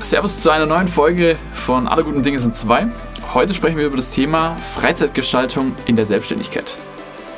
Servus 0.00 0.40
zu 0.40 0.50
einer 0.50 0.64
neuen 0.64 0.88
Folge 0.88 1.36
von 1.52 1.86
Alle 1.86 2.04
guten 2.04 2.22
Dinge 2.22 2.38
sind 2.38 2.54
zwei. 2.54 2.88
Heute 3.34 3.52
sprechen 3.52 3.76
wir 3.76 3.86
über 3.86 3.96
das 3.96 4.12
Thema 4.12 4.56
Freizeitgestaltung 4.56 5.74
in 5.86 5.96
der 5.96 6.06
Selbstständigkeit. 6.06 6.76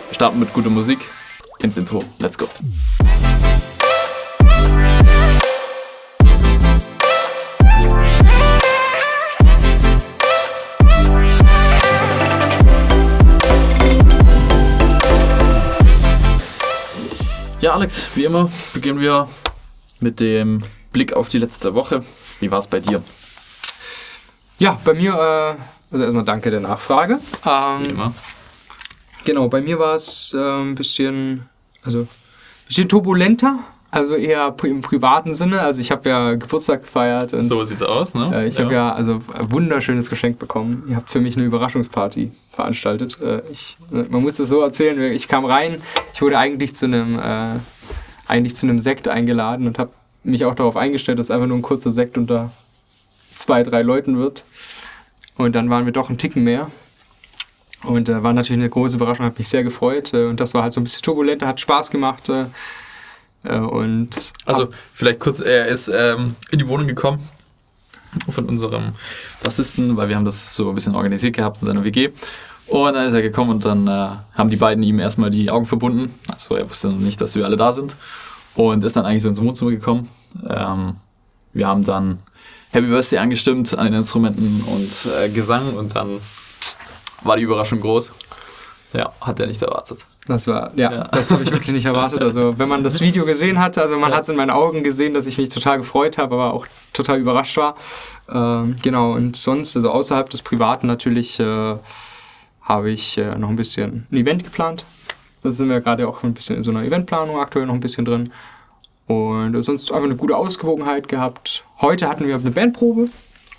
Wir 0.09 0.15
starten 0.15 0.39
mit 0.39 0.53
guter 0.53 0.71
Musik 0.71 0.99
ins 1.63 1.77
Intro. 1.77 2.05
Let's 2.19 2.39
go. 2.39 2.49
Ja, 17.61 17.75
Alex, 17.75 18.07
wie 18.15 18.25
immer 18.25 18.51
beginnen 18.73 19.01
wir 19.01 19.29
mit 20.01 20.21
dem 20.21 20.63
Blick 20.93 21.13
auf 21.13 21.29
die 21.29 21.39
letzte 21.39 21.75
Woche. 21.75 22.03
Wie 22.41 22.51
war 22.51 22.59
es 22.59 22.67
bei 22.67 22.81
dir? 22.81 23.03
Ja, 24.59 24.79
bei 24.85 24.95
mir, 24.95 25.13
äh, 25.15 25.93
also 25.93 26.05
erstmal 26.05 26.25
danke 26.25 26.51
der 26.51 26.61
Nachfrage. 26.61 27.19
Ähm, 27.47 27.83
Wie 27.83 27.89
immer. 27.91 28.15
Genau, 29.25 29.49
bei 29.49 29.61
mir 29.61 29.79
war 29.79 29.95
es 29.95 30.35
äh, 30.35 30.39
ein 30.39 30.75
bisschen, 30.75 31.49
also 31.85 32.01
ein 32.01 32.09
bisschen 32.67 32.89
turbulenter, 32.89 33.59
also 33.91 34.15
eher 34.15 34.55
im 34.65 34.81
privaten 34.81 35.35
Sinne. 35.35 35.61
Also 35.61 35.81
ich 35.81 35.91
habe 35.91 36.09
ja 36.09 36.35
Geburtstag 36.35 36.83
gefeiert 36.83 37.33
und 37.35 37.43
So 37.43 37.63
sieht's 37.63 37.83
aus, 37.83 38.15
ne? 38.15 38.31
äh, 38.35 38.49
ich 38.49 38.59
habe 38.59 38.73
ja 38.73 38.93
also 38.93 39.21
ein 39.35 39.51
wunderschönes 39.53 40.09
Geschenk 40.09 40.39
bekommen. 40.39 40.85
Ihr 40.89 40.97
habt 40.97 41.11
für 41.11 41.21
mich 41.21 41.37
eine 41.37 41.45
Überraschungsparty 41.47 42.31
veranstaltet. 42.53 43.21
Äh, 43.21 43.43
ich, 43.51 43.77
man 43.91 44.23
muss 44.23 44.39
es 44.39 44.49
so 44.49 44.61
erzählen, 44.61 45.01
ich 45.13 45.29
kam 45.29 45.45
rein, 45.45 45.83
ich 46.15 46.23
wurde 46.23 46.39
eigentlich 46.39 46.75
zu 46.75 46.87
einem, 46.87 47.19
äh, 47.19 47.59
eigentlich 48.29 48.57
zu 48.57 48.67
einem 48.67 48.79
Sekt 48.79 49.09
eingeladen 49.09 49.67
und 49.67 49.79
habe 49.79 49.91
mich 50.23 50.45
auch 50.45 50.55
darauf 50.55 50.77
eingestellt, 50.77 51.19
dass 51.19 51.31
einfach 51.31 51.47
nur 51.47 51.59
ein 51.59 51.63
kurzer 51.63 51.91
Sekt 51.91 52.19
unter 52.19 52.51
zwei, 53.35 53.63
drei 53.63 53.83
Leuten 53.83 54.19
wird. 54.19 54.45
Und 55.37 55.55
dann 55.55 55.71
waren 55.71 55.87
wir 55.87 55.93
doch 55.93 56.11
ein 56.11 56.19
Ticken 56.19 56.45
mehr. 56.45 56.71
Und 57.83 58.09
äh, 58.09 58.23
war 58.23 58.33
natürlich 58.33 58.61
eine 58.61 58.69
große 58.69 58.97
Überraschung, 58.97 59.25
hat 59.25 59.39
mich 59.39 59.49
sehr 59.49 59.65
gefreut. 59.65 60.13
Äh, 60.13 60.27
und 60.27 60.39
das 60.39 60.53
war 60.53 60.63
halt 60.63 60.73
so 60.73 60.81
ein 60.81 60.85
bisschen 60.85 61.03
turbulenter, 61.03 61.47
hat 61.47 61.61
Spaß 61.61 61.91
gemacht. 61.91 62.29
Äh, 62.29 62.45
äh, 63.45 63.59
und 63.59 64.33
Also 64.45 64.69
vielleicht 64.93 65.21
kurz, 65.21 65.41
er 65.41 65.67
ist 65.67 65.89
ähm, 65.89 66.33
in 66.51 66.59
die 66.59 66.69
Wohnung 66.69 66.87
gekommen 66.87 67.27
von 68.29 68.47
unserem 68.47 68.93
Bassisten, 69.43 69.97
weil 69.97 70.09
wir 70.09 70.17
haben 70.17 70.25
das 70.25 70.55
so 70.55 70.69
ein 70.69 70.75
bisschen 70.75 70.95
organisiert 70.95 71.37
gehabt 71.37 71.59
in 71.63 71.67
seiner 71.67 71.85
WG. 71.85 72.11
Und 72.67 72.95
dann 72.95 73.07
ist 73.07 73.15
er 73.15 73.23
gekommen 73.23 73.51
und 73.51 73.65
dann 73.65 73.87
äh, 73.89 74.17
haben 74.35 74.51
die 74.51 74.57
beiden 74.57 74.83
ihm 74.85 74.99
erstmal 74.99 75.31
die 75.31 75.51
Augen 75.51 75.67
verbunden. 75.67 76.15
Also 76.31 76.55
er 76.57 76.69
wusste 76.69 76.89
noch 76.89 76.99
nicht, 76.99 77.21
dass 77.21 77.35
wir 77.35 77.45
alle 77.45 77.57
da 77.57 77.73
sind. 77.73 77.97
Und 78.55 78.85
ist 78.85 78.97
dann 78.97 79.05
eigentlich 79.07 79.23
so 79.23 79.29
ins 79.29 79.41
Wohnzimmer 79.41 79.71
gekommen. 79.71 80.09
Ähm, 80.49 80.97
wir 81.53 81.67
haben 81.67 81.85
dann 81.85 82.19
Happy 82.73 82.87
Birthday 82.87 83.19
angestimmt 83.19 83.77
an 83.77 83.87
den 83.87 83.95
Instrumenten 83.95 84.63
und 84.67 85.07
äh, 85.19 85.29
Gesang 85.29 85.75
und 85.75 85.95
dann 85.97 86.21
war 87.23 87.37
die 87.37 87.43
Überraschung 87.43 87.81
groß. 87.81 88.11
Ja, 88.93 89.13
hat 89.21 89.39
er 89.39 89.47
nicht 89.47 89.63
erwartet. 89.63 90.01
Das 90.27 90.47
war, 90.49 90.73
ja, 90.77 90.93
Ja. 90.93 91.05
das 91.09 91.31
habe 91.31 91.43
ich 91.45 91.51
wirklich 91.51 91.73
nicht 91.73 91.85
erwartet. 91.85 92.23
Also, 92.23 92.59
wenn 92.59 92.69
man 92.69 92.83
das 92.83 93.01
Video 93.01 93.25
gesehen 93.25 93.59
hat, 93.61 93.79
also 93.79 93.97
man 93.97 94.11
Ja. 94.11 94.17
hat 94.17 94.25
es 94.25 94.29
in 94.29 94.37
meinen 94.37 94.51
Augen 94.51 94.83
gesehen, 94.83 95.15
dass 95.15 95.27
ich 95.27 95.39
mich 95.39 95.49
total 95.49 95.79
gefreut 95.79 96.19
habe, 96.19 96.35
aber 96.35 96.53
auch 96.55 96.67
total 96.93 97.19
überrascht 97.21 97.57
war. 97.57 97.77
Ähm, 98.29 98.77
genau, 98.83 99.13
und 99.13 99.37
sonst, 99.37 99.77
also 99.77 99.91
außerhalb 99.91 100.29
des 100.31 100.43
Privaten 100.43 100.87
natürlich, 100.89 101.39
äh, 101.41 101.77
habe 102.63 102.91
ich 102.91 103.17
äh, 103.19 103.37
noch 103.37 103.49
ein 103.49 103.57
bisschen 103.57 104.07
ein 104.11 104.17
Event 104.17 104.45
geplant. 104.45 104.85
Da 105.43 105.51
sind 105.51 105.69
wir 105.69 105.81
gerade 105.81 106.07
auch 106.07 106.23
ein 106.23 106.35
bisschen 106.35 106.57
in 106.57 106.63
so 106.65 106.71
einer 106.71 106.83
Eventplanung 106.85 107.39
aktuell 107.39 107.67
noch 107.67 107.75
ein 107.75 107.81
bisschen 107.81 108.05
drin. 108.05 108.33
Und 109.07 109.61
sonst 109.63 109.91
einfach 109.91 110.05
eine 110.05 110.17
gute 110.17 110.37
Ausgewogenheit 110.37 111.09
gehabt. 111.09 111.65
Heute 111.81 112.09
hatten 112.09 112.27
wir 112.27 112.37
eine 112.37 112.51
Bandprobe. 112.51 113.09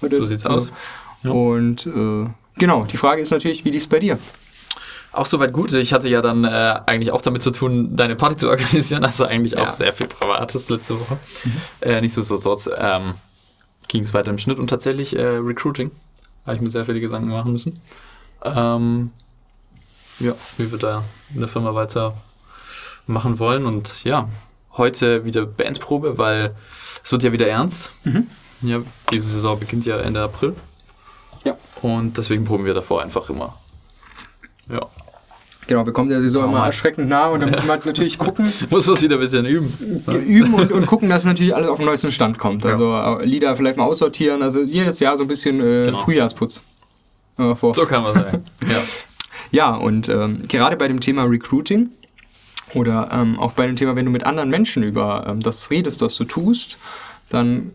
Heute, 0.01 0.17
So 0.17 0.25
sieht's 0.25 0.45
aus. 0.45 0.71
Ja. 1.23 1.31
Und 1.31 1.85
äh, 1.87 2.27
genau, 2.57 2.85
die 2.85 2.97
Frage 2.97 3.21
ist 3.21 3.31
natürlich, 3.31 3.65
wie 3.65 3.71
lief 3.71 3.83
es 3.83 3.89
bei 3.89 3.99
dir? 3.99 4.17
Auch 5.11 5.25
soweit 5.25 5.51
gut. 5.51 5.73
Ich 5.73 5.91
hatte 5.91 6.07
ja 6.07 6.21
dann 6.21 6.45
äh, 6.45 6.79
eigentlich 6.85 7.11
auch 7.11 7.21
damit 7.21 7.43
zu 7.43 7.51
tun, 7.51 7.95
deine 7.97 8.15
Party 8.15 8.37
zu 8.37 8.47
organisieren. 8.49 9.03
Also 9.03 9.25
eigentlich 9.25 9.57
auch 9.57 9.65
Ja. 9.65 9.71
sehr 9.73 9.91
viel 9.91 10.07
Privates 10.07 10.69
letzte 10.69 10.99
Woche. 10.99 11.17
Äh, 11.81 11.99
Nichtsdestotrotz 11.99 12.69
ähm, 12.77 13.15
ging 13.89 14.03
es 14.03 14.13
weiter 14.13 14.31
im 14.31 14.37
Schnitt 14.37 14.57
und 14.57 14.69
tatsächlich 14.69 15.15
äh, 15.17 15.21
Recruiting. 15.21 15.91
Habe 16.45 16.55
ich 16.55 16.61
mir 16.61 16.69
sehr 16.69 16.85
viele 16.85 17.01
Gedanken 17.01 17.27
machen 17.29 17.51
müssen. 17.51 17.81
Ähm, 18.43 19.11
ja, 20.19 20.33
wie 20.57 20.71
wir 20.71 20.77
da 20.79 21.03
in 21.33 21.39
der 21.39 21.49
Firma 21.49 21.73
weiter 21.75 22.13
machen 23.07 23.39
wollen. 23.39 23.65
Und 23.65 24.03
ja, 24.03 24.29
heute 24.77 25.25
wieder 25.25 25.45
Bandprobe, 25.45 26.17
weil 26.17 26.55
es 27.03 27.11
wird 27.11 27.23
ja 27.23 27.31
wieder 27.31 27.47
ernst. 27.47 27.91
Ja, 28.61 28.79
diese 29.11 29.27
Saison 29.27 29.59
beginnt 29.59 29.85
ja 29.85 29.97
Ende 29.99 30.21
April. 30.21 30.55
Ja. 31.43 31.57
Und 31.81 32.17
deswegen 32.17 32.45
proben 32.45 32.65
wir 32.65 32.73
davor 32.73 33.01
einfach 33.01 33.29
immer. 33.29 33.57
Ja. 34.69 34.81
Genau, 35.67 35.85
wir 35.85 35.93
kommen 35.93 36.09
der 36.09 36.21
Saison 36.21 36.43
wir 36.43 36.49
immer 36.49 36.65
erschreckend 36.65 37.07
nah 37.07 37.27
und 37.27 37.39
dann 37.39 37.49
müssen 37.51 37.63
wir 37.65 37.71
halt 37.71 37.85
natürlich 37.85 38.17
gucken, 38.17 38.51
Muss 38.69 38.87
man 38.87 39.01
wieder 39.01 39.15
ein 39.15 39.19
bisschen 39.21 39.45
üben. 39.45 40.03
üben 40.25 40.53
und, 40.53 40.71
und 40.71 40.85
gucken, 40.85 41.07
dass 41.09 41.23
natürlich 41.23 41.55
alles 41.55 41.69
auf 41.69 41.77
den 41.77 41.85
neuesten 41.85 42.11
Stand 42.11 42.37
kommt. 42.37 42.65
Also 42.65 42.93
äh, 42.95 43.25
Lieder 43.25 43.55
vielleicht 43.55 43.77
mal 43.77 43.85
aussortieren, 43.85 44.41
also 44.43 44.61
jedes 44.61 44.99
Jahr 44.99 45.15
so 45.17 45.23
ein 45.23 45.27
bisschen 45.27 45.59
äh, 45.61 45.85
Genau. 45.85 45.97
Frühjahrsputz. 45.99 46.61
Vor. 47.55 47.73
So 47.73 47.85
kann 47.85 48.03
man 48.03 48.13
sagen. 48.13 48.43
Ja. 48.69 48.77
Ja, 49.51 49.75
und 49.75 50.09
ähm, 50.09 50.37
gerade 50.47 50.77
bei 50.77 50.87
dem 50.87 50.99
Thema 50.99 51.23
Recruiting 51.23 51.89
oder 52.73 53.09
ähm, 53.11 53.37
auch 53.39 53.51
bei 53.51 53.67
dem 53.67 53.75
Thema, 53.75 53.95
wenn 53.95 54.05
du 54.05 54.11
mit 54.11 54.25
anderen 54.25 54.49
Menschen 54.49 54.81
über 54.83 55.25
ähm, 55.27 55.41
das 55.41 55.69
redest, 55.69 56.01
was 56.01 56.15
du 56.15 56.23
tust, 56.23 56.77
dann 57.29 57.71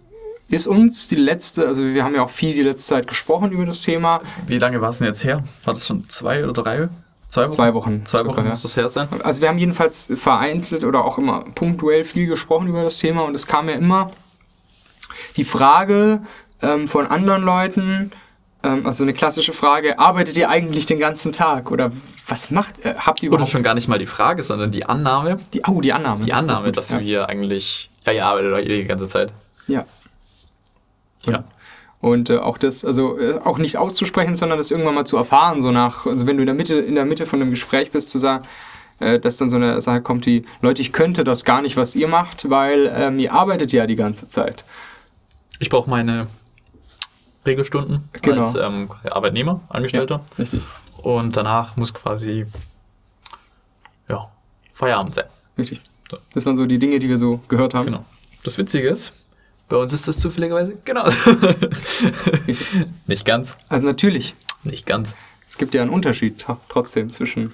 ist 0.49 0.67
uns 0.67 1.09
die 1.09 1.17
letzte, 1.17 1.67
also 1.67 1.85
wir 1.85 2.05
haben 2.05 2.15
ja 2.15 2.23
auch 2.23 2.31
viel 2.31 2.55
die 2.55 2.63
letzte 2.63 2.95
Zeit 2.95 3.09
gesprochen 3.09 3.51
über 3.51 3.67
das 3.67 3.81
Thema. 3.81 4.23
Wie 4.47 4.59
lange 4.59 4.81
war 4.81 4.91
es 4.91 4.99
denn 4.99 5.09
jetzt 5.09 5.25
her? 5.25 5.43
War 5.65 5.75
das 5.75 5.87
schon 5.87 6.09
zwei 6.09 6.45
oder 6.45 6.53
drei? 6.53 6.89
Zwei 7.29 7.43
Wochen? 7.45 7.53
Zwei 7.53 7.75
Wochen. 7.75 8.07
Zwei 8.07 8.25
Wochen 8.27 8.45
ja. 8.45 8.51
muss 8.51 8.63
das 8.63 8.77
her 8.77 8.89
sein. 8.89 9.09
Also 9.23 9.43
wir 9.43 9.49
haben 9.49 9.59
jedenfalls 9.59 10.11
vereinzelt 10.15 10.85
oder 10.85 11.05
auch 11.05 11.19
immer 11.19 11.45
punktuell 11.55 12.05
viel 12.05 12.29
gesprochen 12.29 12.69
über 12.69 12.85
das 12.85 12.99
Thema 12.99 13.25
und 13.25 13.35
es 13.35 13.47
kam 13.47 13.69
ja 13.69 13.75
immer 13.75 14.11
die 15.37 15.45
Frage 15.45 16.23
ähm, 16.63 16.89
von 16.89 17.07
anderen 17.07 17.43
Leuten, 17.43 18.13
also 18.67 19.05
eine 19.05 19.13
klassische 19.13 19.53
Frage, 19.53 19.99
arbeitet 19.99 20.37
ihr 20.37 20.49
eigentlich 20.49 20.87
den 20.87 20.99
ganzen 20.99 21.33
Tag 21.33 21.71
oder 21.71 21.93
was 22.27 22.51
macht, 22.51 22.85
äh, 22.85 22.95
habt 22.99 23.23
ihr 23.23 23.31
Oder 23.31 23.37
überhaupt 23.37 23.53
schon 23.53 23.63
gar 23.63 23.75
nicht 23.75 23.89
mal 23.89 23.99
die 23.99 24.07
Frage, 24.07 24.43
sondern 24.43 24.71
die 24.71 24.85
Annahme. 24.85 25.39
die, 25.53 25.63
oh, 25.67 25.81
die 25.81 25.93
Annahme. 25.93 26.25
Die 26.25 26.31
das 26.31 26.41
Annahme, 26.41 26.67
gut, 26.67 26.77
dass 26.77 26.91
ja. 26.91 26.99
du 26.99 27.05
hier 27.05 27.29
eigentlich. 27.29 27.91
Ja, 28.05 28.13
ihr 28.13 28.25
arbeitet 28.25 28.53
doch 28.53 28.61
die 28.61 28.85
ganze 28.85 29.09
Zeit. 29.09 29.33
Ja. 29.69 29.85
Ja. 31.27 31.45
Und 32.01 32.31
äh, 32.31 32.39
auch 32.39 32.59
das, 32.59 32.85
also 32.85 33.19
äh, 33.19 33.39
auch 33.43 33.59
nicht 33.59 33.79
auszusprechen, 33.79 34.35
sondern 34.35 34.59
das 34.59 34.71
irgendwann 34.71 34.95
mal 34.95 35.07
zu 35.07 35.17
erfahren, 35.17 35.61
so 35.61 35.71
nach, 35.71 36.07
also 36.07 36.27
wenn 36.27 36.37
du 36.37 36.43
in 36.43 36.47
der 36.47 36.55
Mitte, 36.55 36.77
in 36.77 36.95
der 36.95 37.05
Mitte 37.05 37.27
von 37.27 37.41
einem 37.41 37.51
Gespräch 37.51 37.91
bist, 37.91 38.11
zu 38.11 38.19
sagen, 38.19 38.45
äh, 39.01 39.19
dass 39.19 39.39
dann 39.39 39.51
so 39.51 39.57
eine 39.57 39.81
Sache 39.81 40.03
kommt, 40.03 40.27
die, 40.27 40.45
Leute, 40.61 40.83
ich 40.83 40.93
könnte 40.93 41.25
das 41.25 41.45
gar 41.45 41.63
nicht, 41.63 41.77
was 41.77 41.97
ihr 41.97 42.09
macht, 42.09 42.49
weil 42.49 42.93
ähm, 42.95 43.19
ihr 43.19 43.33
arbeitet 43.33 43.73
ja 43.73 43.87
die 43.87 43.97
ganze 43.97 44.29
Zeit. 44.29 44.65
Ich 45.59 45.71
brauche 45.71 45.89
meine 45.91 46.29
Regelstunden 47.47 48.09
Genau. 48.23 48.41
als 48.43 48.55
ähm, 48.55 48.91
Arbeitnehmer, 49.11 49.61
Angestellter. 49.69 50.23
Richtig. 50.39 50.65
Und 50.99 51.37
danach 51.37 51.77
muss 51.77 51.95
quasi 51.95 52.47
ja, 54.09 54.29
Feierabend 54.75 55.15
sein. 55.15 55.27
Richtig. 55.59 55.81
Das 56.35 56.47
waren 56.47 56.57
so 56.57 56.67
die 56.67 56.79
Dinge, 56.79 56.99
die 56.99 57.09
wir 57.09 57.19
so 57.19 57.41
gehört 57.49 57.75
haben. 57.75 57.87
Genau. 57.87 58.05
Das 58.45 58.59
Witzige 58.59 58.89
ist, 58.89 59.13
bei 59.69 59.77
uns 59.77 59.93
ist 59.93 60.07
das 60.07 60.19
zufälligerweise 60.19 60.77
genauso. 60.85 61.17
nicht 63.07 63.25
ganz. 63.25 63.59
Also 63.69 63.87
natürlich, 63.87 64.35
Nicht 64.63 64.87
ganz. 64.87 65.17
es 65.49 65.59
gibt 65.59 65.75
ja 65.75 65.83
einen 65.83 65.91
Unterschied 65.91 66.45
trotzdem 66.69 67.11
zwischen, 67.11 67.53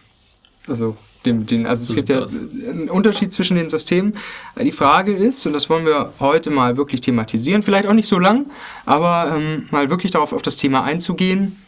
also 0.69 0.97
den, 1.25 1.67
also 1.67 1.83
es 1.83 1.95
gibt 1.95 2.09
ja 2.09 2.25
einen 2.25 2.89
Unterschied 2.91 3.33
zwischen 3.33 3.57
den 3.57 3.69
Systemen. 3.69 4.17
Die 4.61 4.73
Frage 4.73 5.13
ist, 5.13 5.47
und 5.47 5.53
das 5.53 5.69
wollen 5.71 5.87
wir 5.87 6.13
heute 6.21 6.51
mal 6.51 6.77
wirklich 6.77 7.01
thematisieren, 7.01 7.63
vielleicht 7.63 7.87
auch 7.87 7.93
nicht 7.93 8.09
so 8.09 8.19
lang, 8.19 8.47
aber 8.87 9.35
ähm, 9.37 9.69
mal 9.71 9.91
wirklich 9.91 10.13
darauf 10.13 10.33
auf 10.33 10.43
das 10.43 10.57
Thema 10.57 10.85
einzugehen, 10.85 11.63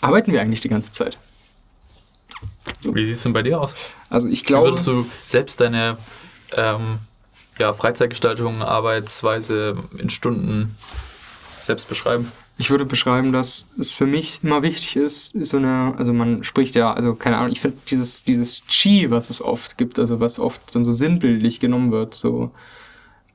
arbeiten 0.00 0.32
wir 0.32 0.40
eigentlich 0.40 0.60
die 0.60 0.68
ganze 0.68 0.90
Zeit? 0.90 1.18
Wie 2.82 3.04
sieht 3.04 3.14
es 3.14 3.22
denn 3.22 3.32
bei 3.32 3.42
dir 3.42 3.60
aus? 3.60 3.74
Also 4.10 4.28
ich 4.28 4.40
Wie 4.40 4.46
glaube, 4.46 4.68
würdest 4.68 4.86
du 4.86 5.06
selbst 5.24 5.60
deine 5.60 5.96
ähm, 6.56 6.98
ja, 7.58 7.72
Freizeitgestaltung, 7.72 8.62
Arbeitsweise 8.62 9.76
in 9.98 10.10
Stunden 10.10 10.76
selbst 11.62 11.88
beschreiben? 11.88 12.30
Ich 12.58 12.70
würde 12.70 12.86
beschreiben, 12.86 13.32
dass 13.32 13.66
es 13.78 13.92
für 13.92 14.06
mich 14.06 14.40
immer 14.42 14.62
wichtig 14.62 14.96
ist, 14.96 15.32
so 15.46 15.58
eine, 15.58 15.94
also 15.98 16.14
man 16.14 16.42
spricht 16.42 16.74
ja, 16.74 16.92
also 16.92 17.14
keine 17.14 17.36
Ahnung, 17.36 17.52
ich 17.52 17.60
finde 17.60 17.76
dieses, 17.90 18.24
dieses 18.24 18.64
Chi, 18.66 19.10
was 19.10 19.28
es 19.28 19.42
oft 19.42 19.76
gibt, 19.76 19.98
also 19.98 20.20
was 20.20 20.38
oft 20.38 20.74
dann 20.74 20.82
so 20.82 20.92
sinnbildlich 20.92 21.60
genommen 21.60 21.92
wird, 21.92 22.14
so, 22.14 22.50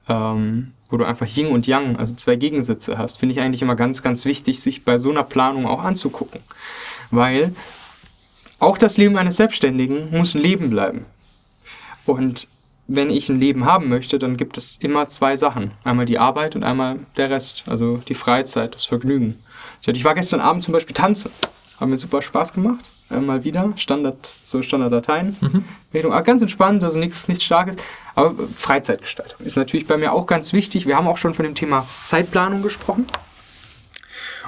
ähm, 0.09 0.71
wo 0.89 0.97
du 0.97 1.05
einfach 1.05 1.27
Yin 1.27 1.47
und 1.47 1.67
Yang, 1.67 1.97
also 1.97 2.15
zwei 2.15 2.35
Gegensätze 2.35 2.97
hast, 2.97 3.17
finde 3.17 3.33
ich 3.33 3.41
eigentlich 3.41 3.61
immer 3.61 3.75
ganz, 3.75 4.01
ganz 4.01 4.25
wichtig, 4.25 4.59
sich 4.59 4.85
bei 4.85 4.97
so 4.97 5.11
einer 5.11 5.23
Planung 5.23 5.67
auch 5.67 5.83
anzugucken. 5.83 6.41
Weil 7.11 7.53
auch 8.57 8.77
das 8.77 8.97
Leben 8.97 9.17
eines 9.17 9.37
Selbstständigen 9.37 10.09
muss 10.11 10.33
ein 10.33 10.41
Leben 10.41 10.69
bleiben. 10.71 11.05
Und 12.05 12.47
wenn 12.95 13.09
ich 13.09 13.29
ein 13.29 13.39
Leben 13.39 13.65
haben 13.65 13.87
möchte, 13.89 14.19
dann 14.19 14.37
gibt 14.37 14.57
es 14.57 14.77
immer 14.77 15.07
zwei 15.07 15.35
Sachen. 15.35 15.71
Einmal 15.83 16.05
die 16.05 16.19
Arbeit 16.19 16.55
und 16.55 16.63
einmal 16.63 16.99
der 17.15 17.29
Rest, 17.29 17.63
also 17.67 17.97
die 17.97 18.13
Freizeit, 18.13 18.75
das 18.75 18.85
Vergnügen. 18.85 19.39
Ich 19.85 20.05
war 20.05 20.13
gestern 20.13 20.41
Abend 20.41 20.63
zum 20.63 20.73
Beispiel 20.73 20.93
tanzen. 20.93 21.31
Hat 21.79 21.87
mir 21.87 21.97
super 21.97 22.21
Spaß 22.21 22.53
gemacht. 22.53 22.83
Äh, 23.09 23.19
mal 23.19 23.43
wieder. 23.43 23.73
Standard, 23.77 24.39
so 24.45 24.61
Standarddateien. 24.61 25.35
Mhm. 25.39 25.65
Richtung, 25.93 26.13
ah, 26.13 26.21
ganz 26.21 26.41
entspannt, 26.41 26.83
also 26.83 26.99
nichts, 26.99 27.27
nichts 27.27 27.43
Starkes. 27.43 27.77
Aber 28.13 28.35
Freizeitgestaltung 28.55 29.45
ist 29.45 29.55
natürlich 29.55 29.87
bei 29.87 29.97
mir 29.97 30.11
auch 30.11 30.25
ganz 30.25 30.53
wichtig. 30.53 30.85
Wir 30.85 30.97
haben 30.97 31.07
auch 31.07 31.17
schon 31.17 31.33
von 31.33 31.43
dem 31.43 31.55
Thema 31.55 31.87
Zeitplanung 32.03 32.61
gesprochen. 32.61 33.07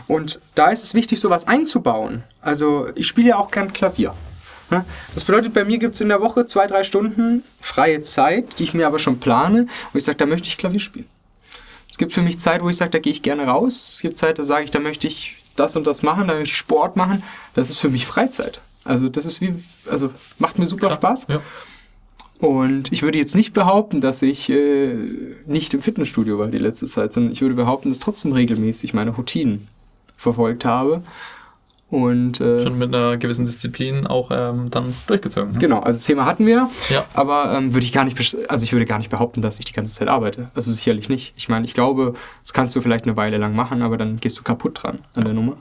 Und 0.08 0.42
da 0.56 0.68
ist 0.68 0.84
es 0.84 0.94
wichtig, 0.94 1.22
sowas 1.22 1.48
einzubauen. 1.48 2.24
Also 2.42 2.88
ich 2.96 3.08
spiele 3.08 3.30
ja 3.30 3.38
auch 3.38 3.52
gern 3.52 3.72
Klavier. 3.72 4.14
Ne? 4.74 4.86
Das 5.14 5.26
bedeutet, 5.26 5.54
bei 5.54 5.64
mir 5.64 5.78
gibt 5.78 5.96
es 5.96 6.02
in 6.02 6.10
der 6.10 6.22
Woche 6.22 6.46
zwei, 6.46 6.66
drei 6.66 6.84
Stunden 6.84 7.44
freie 7.62 8.02
Zeit, 8.02 8.60
die 8.60 8.64
ich 8.64 8.74
mir 8.74 8.88
aber 8.88 8.98
schon 8.98 9.20
plane, 9.20 9.68
wo 9.92 9.98
ich 9.98 10.04
sage, 10.04 10.18
da 10.18 10.26
möchte 10.26 10.48
ich 10.48 10.58
Klavier 10.58 10.80
spielen. 10.80 11.06
Es 11.90 12.00
gibt 12.00 12.12
für 12.12 12.24
mich 12.24 12.40
Zeit, 12.40 12.64
wo 12.64 12.70
ich 12.70 12.78
sage, 12.78 12.90
da 12.90 13.00
gehe 13.00 13.12
ich 13.12 13.22
gerne 13.22 13.46
raus. 13.46 13.90
Es 13.94 14.02
gibt 14.02 14.18
Zeit, 14.18 14.40
da 14.40 14.44
sage 14.44 14.64
ich, 14.66 14.72
da 14.72 14.80
möchte 14.80 15.06
ich 15.06 15.38
das 15.56 15.76
und 15.76 15.86
das 15.86 16.02
machen, 16.02 16.28
da 16.28 16.34
möchte 16.34 16.50
ich 16.50 16.58
Sport 16.58 16.96
machen. 16.96 17.22
Das 17.54 17.70
ist 17.70 17.78
für 17.78 17.90
mich 17.90 18.08
Freizeit. 18.08 18.62
Also 18.84 19.10
das 19.10 19.26
ist 19.26 19.42
wie, 19.42 19.54
also 19.90 20.10
macht 20.40 20.58
mir 20.58 20.66
super 20.66 20.88
Klar, 20.88 20.96
Spaß. 20.96 21.28
Ja. 21.30 21.42
Und 22.40 22.92
ich 22.92 23.04
würde 23.04 23.20
jetzt 23.20 23.36
nicht 23.36 23.54
behaupten, 23.54 24.02
dass 24.02 24.24
ich 24.24 24.50
äh, 24.50 24.96
nicht 25.46 25.74
im 25.76 25.84
Fitnessstudio 25.84 26.40
war 26.40 26.48
die 26.48 26.58
letzte 26.58 26.88
Zeit, 26.88 27.14
sondern 27.14 27.32
ich 27.32 27.42
würde 27.42 27.56
behaupten, 27.56 27.90
dass 27.90 28.00
trotzdem 28.00 28.34
regelmäßig 28.34 28.96
meine 28.96 29.12
Routinen 29.12 29.68
verfolgt 30.18 30.66
habe. 30.66 31.04
Und, 31.94 32.42
äh, 32.42 32.60
Schon 32.60 32.80
mit 32.80 32.92
einer 32.94 33.18
gewissen 33.18 33.46
Disziplin 33.46 34.08
auch 34.08 34.32
ähm, 34.34 34.72
dann 34.72 34.92
durchgezogen. 35.06 35.52
Ne? 35.52 35.60
Genau, 35.60 35.80
also 35.80 36.00
das 36.00 36.06
Thema 36.06 36.26
hatten 36.26 36.48
wir, 36.48 36.68
ja. 36.90 37.06
aber 37.14 37.54
ähm, 37.56 37.76
würde 37.76 37.86
ich 37.86 37.92
gar 37.92 38.04
nicht, 38.04 38.18
also 38.50 38.64
ich 38.64 38.74
würde 38.74 38.88
gar 38.88 38.98
nicht 38.98 39.12
behaupten, 39.12 39.44
dass 39.44 39.60
ich 39.60 39.66
die 39.66 39.74
ganze 39.74 39.94
Zeit 39.94 40.08
arbeite. 40.08 40.50
Also 40.56 40.72
sicherlich 40.72 41.08
nicht. 41.08 41.36
Ich 41.38 41.50
meine, 41.50 41.66
ich 41.66 41.76
glaube, 41.76 42.16
das 42.42 42.52
kannst 42.52 42.76
du 42.76 42.82
vielleicht 42.82 43.06
eine 43.06 43.16
Weile 43.16 43.38
lang 43.38 43.56
machen, 43.56 43.84
aber 43.84 43.98
dann 43.98 44.20
gehst 44.20 44.40
du 44.40 44.42
kaputt 44.42 44.82
dran 44.82 45.00
an 45.16 45.22
ja. 45.22 45.24
der 45.26 45.34
Nummer. 45.36 45.58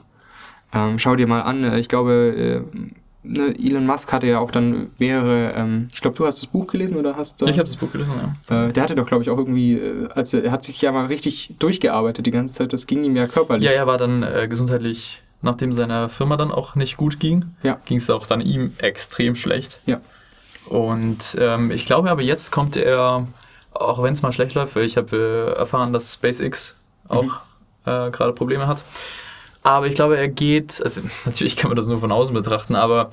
Ähm, 0.73 0.97
schau 0.97 1.15
dir 1.15 1.27
mal 1.27 1.41
an, 1.41 1.63
äh, 1.63 1.77
ich 1.77 1.87
glaube, 1.87 2.63
äh, 2.65 2.79
ne, 3.21 3.55
Elon 3.63 3.85
Musk 3.85 4.11
hatte 4.11 4.25
ja 4.25 4.39
auch 4.39 4.49
dann 4.49 4.89
mehrere, 4.97 5.53
ähm, 5.55 5.87
ich 5.93 6.01
glaube, 6.01 6.17
du 6.17 6.25
hast 6.25 6.41
das 6.41 6.47
Buch 6.47 6.65
gelesen 6.65 6.97
oder 6.97 7.15
hast 7.15 7.43
äh, 7.43 7.49
Ich 7.51 7.59
habe 7.59 7.69
das 7.69 7.77
Buch 7.77 7.91
gelesen, 7.91 8.13
ja. 8.49 8.69
Äh, 8.69 8.73
der 8.73 8.81
hatte 8.81 8.95
doch, 8.95 9.05
glaube 9.05 9.21
ich, 9.21 9.29
auch 9.29 9.37
irgendwie, 9.37 9.73
äh, 9.73 10.07
als 10.15 10.33
er, 10.33 10.45
er, 10.45 10.51
hat 10.51 10.63
sich 10.63 10.81
ja 10.81 10.91
mal 10.91 11.05
richtig 11.05 11.53
durchgearbeitet 11.59 12.25
die 12.25 12.31
ganze 12.31 12.55
Zeit, 12.55 12.73
das 12.73 12.87
ging 12.87 13.03
ihm 13.03 13.15
ja 13.15 13.27
körperlich. 13.27 13.65
Ja, 13.65 13.71
er 13.71 13.85
war 13.85 13.99
dann 13.99 14.23
äh, 14.23 14.47
gesundheitlich 14.47 15.22
nachdem 15.43 15.73
seiner 15.73 16.09
Firma 16.09 16.37
dann 16.37 16.51
auch 16.51 16.75
nicht 16.75 16.97
gut 16.97 17.19
ging, 17.19 17.45
ja. 17.61 17.77
ging 17.85 17.97
es 17.97 18.09
auch 18.09 18.25
dann 18.25 18.41
ihm 18.41 18.73
extrem 18.79 19.35
schlecht. 19.35 19.77
Ja. 19.85 20.01
Und 20.65 21.35
ähm, 21.39 21.71
ich 21.71 21.85
glaube 21.85 22.09
aber 22.09 22.21
jetzt 22.21 22.51
kommt 22.51 22.77
er, 22.77 23.27
auch 23.73 24.01
wenn 24.01 24.13
es 24.13 24.21
mal 24.21 24.31
schlecht 24.31 24.55
läuft, 24.55 24.75
weil 24.75 24.85
ich 24.85 24.97
habe 24.97 25.53
äh, 25.55 25.59
erfahren, 25.59 25.93
dass 25.93 26.13
SpaceX 26.13 26.73
auch 27.09 27.23
mhm. 27.23 27.31
äh, 27.85 28.11
gerade 28.11 28.33
Probleme 28.33 28.67
hat. 28.67 28.81
Aber 29.61 29.87
ich 29.87 29.95
glaube, 29.95 30.17
er 30.17 30.27
geht, 30.27 30.81
also 30.81 31.01
natürlich 31.25 31.55
kann 31.55 31.69
man 31.69 31.75
das 31.75 31.85
nur 31.85 31.99
von 31.99 32.11
außen 32.11 32.33
betrachten, 32.33 32.75
aber 32.75 33.11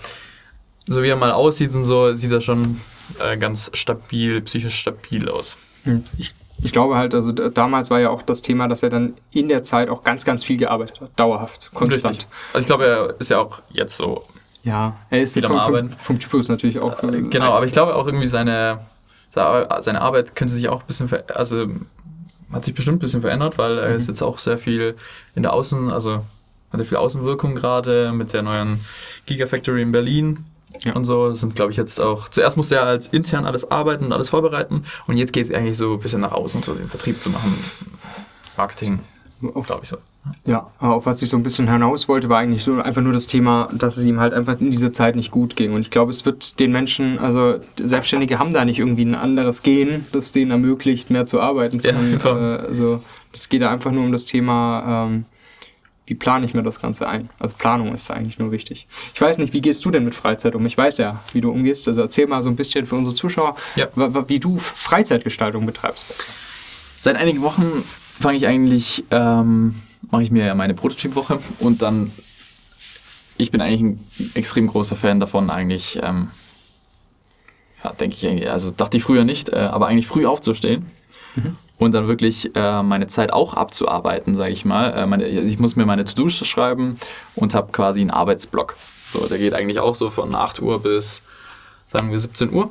so 0.86 1.02
wie 1.02 1.08
er 1.08 1.16
mal 1.16 1.32
aussieht 1.32 1.74
und 1.74 1.84
so, 1.84 2.12
sieht 2.12 2.32
er 2.32 2.40
schon 2.40 2.80
äh, 3.18 3.36
ganz 3.36 3.70
stabil, 3.74 4.40
psychisch 4.42 4.76
stabil 4.76 5.28
aus. 5.28 5.56
Mhm. 5.84 6.04
Ich 6.16 6.34
ich 6.62 6.72
glaube 6.72 6.96
halt, 6.96 7.14
also 7.14 7.32
damals 7.32 7.90
war 7.90 8.00
ja 8.00 8.10
auch 8.10 8.22
das 8.22 8.42
Thema, 8.42 8.68
dass 8.68 8.82
er 8.82 8.90
dann 8.90 9.14
in 9.32 9.48
der 9.48 9.62
Zeit 9.62 9.88
auch 9.88 10.02
ganz, 10.02 10.24
ganz 10.24 10.44
viel 10.44 10.56
gearbeitet 10.56 11.00
hat. 11.00 11.10
Dauerhaft, 11.16 11.70
konstant. 11.72 12.16
Richtig. 12.16 12.28
Also 12.52 12.64
ich 12.64 12.66
glaube, 12.66 12.86
er 12.86 13.14
ist 13.18 13.30
ja 13.30 13.38
auch 13.38 13.62
jetzt 13.70 13.96
so. 13.96 14.24
Ja, 14.62 14.96
er 15.08 15.22
ist 15.22 15.38
vom, 15.44 15.60
vom, 15.60 15.90
vom 15.90 16.18
Typus 16.18 16.48
natürlich 16.48 16.78
auch. 16.78 17.02
Äh, 17.02 17.22
genau, 17.22 17.52
aber 17.52 17.64
ich 17.64 17.72
glaube 17.72 17.94
auch 17.94 18.06
irgendwie 18.06 18.26
seine, 18.26 18.80
seine 19.30 20.02
Arbeit 20.02 20.36
könnte 20.36 20.52
sich 20.52 20.68
auch 20.68 20.82
ein 20.82 20.86
bisschen, 20.86 21.08
also 21.34 21.66
hat 22.52 22.64
sich 22.64 22.74
bestimmt 22.74 22.96
ein 22.96 23.00
bisschen 23.00 23.22
verändert, 23.22 23.56
weil 23.56 23.78
er 23.78 23.90
mhm. 23.90 23.96
ist 23.96 24.08
jetzt 24.08 24.22
auch 24.22 24.38
sehr 24.38 24.58
viel 24.58 24.96
in 25.34 25.42
der 25.42 25.54
Außen, 25.54 25.90
also 25.90 26.24
hat 26.72 26.78
er 26.78 26.84
viel 26.84 26.98
Außenwirkung 26.98 27.54
gerade 27.54 28.12
mit 28.12 28.32
der 28.32 28.42
neuen 28.42 28.80
Gigafactory 29.26 29.82
in 29.82 29.92
Berlin 29.92 30.44
ja. 30.84 30.94
und 30.94 31.04
so. 31.04 31.28
Das 31.28 31.40
sind, 31.40 31.54
glaube 31.54 31.70
ich, 31.70 31.76
jetzt 31.76 32.00
auch. 32.00 32.28
Zuerst 32.28 32.56
musste 32.56 32.76
er 32.76 32.84
als 32.84 33.08
intern 33.08 33.44
alles 33.44 33.70
arbeiten 33.70 34.06
und 34.06 34.12
alles 34.12 34.28
vorbereiten 34.28 34.84
und 35.06 35.16
jetzt 35.16 35.32
geht 35.32 35.46
es 35.46 35.52
eigentlich 35.52 35.76
so 35.76 35.94
ein 35.94 36.00
bisschen 36.00 36.20
nach 36.20 36.32
außen, 36.32 36.62
so 36.62 36.74
den 36.74 36.88
Vertrieb 36.88 37.20
zu 37.20 37.30
machen. 37.30 37.54
Marketing, 38.56 39.00
glaube 39.40 39.80
ich 39.82 39.88
so. 39.88 39.98
Ja, 40.44 40.70
aber 40.78 40.96
auf 40.96 41.06
was 41.06 41.22
ich 41.22 41.30
so 41.30 41.36
ein 41.36 41.42
bisschen 41.42 41.70
hinaus 41.70 42.08
wollte, 42.08 42.28
war 42.28 42.38
eigentlich 42.38 42.62
so 42.62 42.80
einfach 42.80 43.00
nur 43.00 43.14
das 43.14 43.26
Thema, 43.26 43.70
dass 43.72 43.96
es 43.96 44.04
ihm 44.04 44.20
halt 44.20 44.34
einfach 44.34 44.60
in 44.60 44.70
dieser 44.70 44.92
Zeit 44.92 45.16
nicht 45.16 45.30
gut 45.30 45.56
ging. 45.56 45.72
Und 45.72 45.80
ich 45.80 45.90
glaube, 45.90 46.10
es 46.10 46.26
wird 46.26 46.60
den 46.60 46.72
Menschen, 46.72 47.18
also 47.18 47.58
Selbstständige 47.78 48.38
haben 48.38 48.52
da 48.52 48.64
nicht 48.64 48.78
irgendwie 48.78 49.04
ein 49.04 49.14
anderes 49.14 49.62
Gen, 49.62 50.06
das 50.12 50.32
denen 50.32 50.50
ermöglicht, 50.50 51.10
mehr 51.10 51.24
zu 51.24 51.40
arbeiten. 51.40 51.80
Sondern, 51.80 52.20
ja, 52.20 52.56
äh, 52.56 52.66
also 52.66 53.02
es 53.32 53.48
geht 53.48 53.62
da 53.62 53.70
einfach 53.70 53.92
nur 53.92 54.04
um 54.04 54.12
das 54.12 54.26
Thema, 54.26 55.06
ähm, 55.06 55.24
wie 56.10 56.16
plane 56.16 56.44
ich 56.44 56.54
mir 56.54 56.64
das 56.64 56.80
Ganze 56.80 57.08
ein? 57.08 57.30
Also 57.38 57.54
Planung 57.56 57.94
ist 57.94 58.10
eigentlich 58.10 58.36
nur 58.40 58.50
wichtig. 58.50 58.88
Ich 59.14 59.20
weiß 59.20 59.38
nicht, 59.38 59.52
wie 59.52 59.60
gehst 59.60 59.84
du 59.84 59.92
denn 59.92 60.04
mit 60.04 60.16
Freizeit 60.16 60.56
um? 60.56 60.66
Ich 60.66 60.76
weiß 60.76 60.98
ja, 60.98 61.20
wie 61.32 61.40
du 61.40 61.52
umgehst. 61.52 61.86
Also 61.86 62.00
erzähl 62.00 62.26
mal 62.26 62.42
so 62.42 62.48
ein 62.48 62.56
bisschen 62.56 62.84
für 62.84 62.96
unsere 62.96 63.14
Zuschauer, 63.14 63.54
ja. 63.76 63.86
wie 64.26 64.40
du 64.40 64.58
Freizeitgestaltung 64.58 65.66
betreibst. 65.66 66.06
Seit 66.98 67.14
einigen 67.14 67.42
Wochen 67.42 67.84
fange 68.18 68.36
ich 68.38 68.48
eigentlich, 68.48 69.04
ähm, 69.12 69.76
mache 70.10 70.24
ich 70.24 70.32
mir 70.32 70.52
meine 70.56 70.74
Prototyp-Woche 70.74 71.38
und 71.60 71.80
dann, 71.80 72.10
ich 73.36 73.52
bin 73.52 73.60
eigentlich 73.60 73.80
ein 73.80 74.32
extrem 74.34 74.66
großer 74.66 74.96
Fan 74.96 75.20
davon, 75.20 75.48
eigentlich, 75.48 76.00
ähm, 76.02 76.30
ja, 77.84 77.92
denke 77.92 78.16
ich 78.16 78.26
eigentlich, 78.26 78.50
also 78.50 78.72
dachte 78.72 78.96
ich 78.96 79.04
früher 79.04 79.24
nicht, 79.24 79.50
äh, 79.50 79.58
aber 79.58 79.86
eigentlich 79.86 80.08
früh 80.08 80.26
aufzustehen. 80.26 80.86
Mhm 81.36 81.56
und 81.80 81.92
dann 81.92 82.08
wirklich 82.08 82.54
äh, 82.54 82.82
meine 82.82 83.06
Zeit 83.06 83.32
auch 83.32 83.54
abzuarbeiten, 83.54 84.34
sage 84.36 84.52
ich 84.52 84.66
mal. 84.66 84.90
Äh, 84.90 85.06
meine, 85.06 85.26
ich 85.26 85.58
muss 85.58 85.76
mir 85.76 85.86
meine 85.86 86.04
To-Dos 86.04 86.46
schreiben 86.46 86.98
und 87.34 87.54
habe 87.54 87.72
quasi 87.72 88.02
einen 88.02 88.10
Arbeitsblock. 88.10 88.76
So, 89.08 89.26
der 89.26 89.38
geht 89.38 89.54
eigentlich 89.54 89.80
auch 89.80 89.94
so 89.94 90.10
von 90.10 90.34
8 90.34 90.60
Uhr 90.60 90.82
bis, 90.82 91.22
sagen 91.88 92.10
wir, 92.10 92.18
17 92.18 92.52
Uhr. 92.52 92.70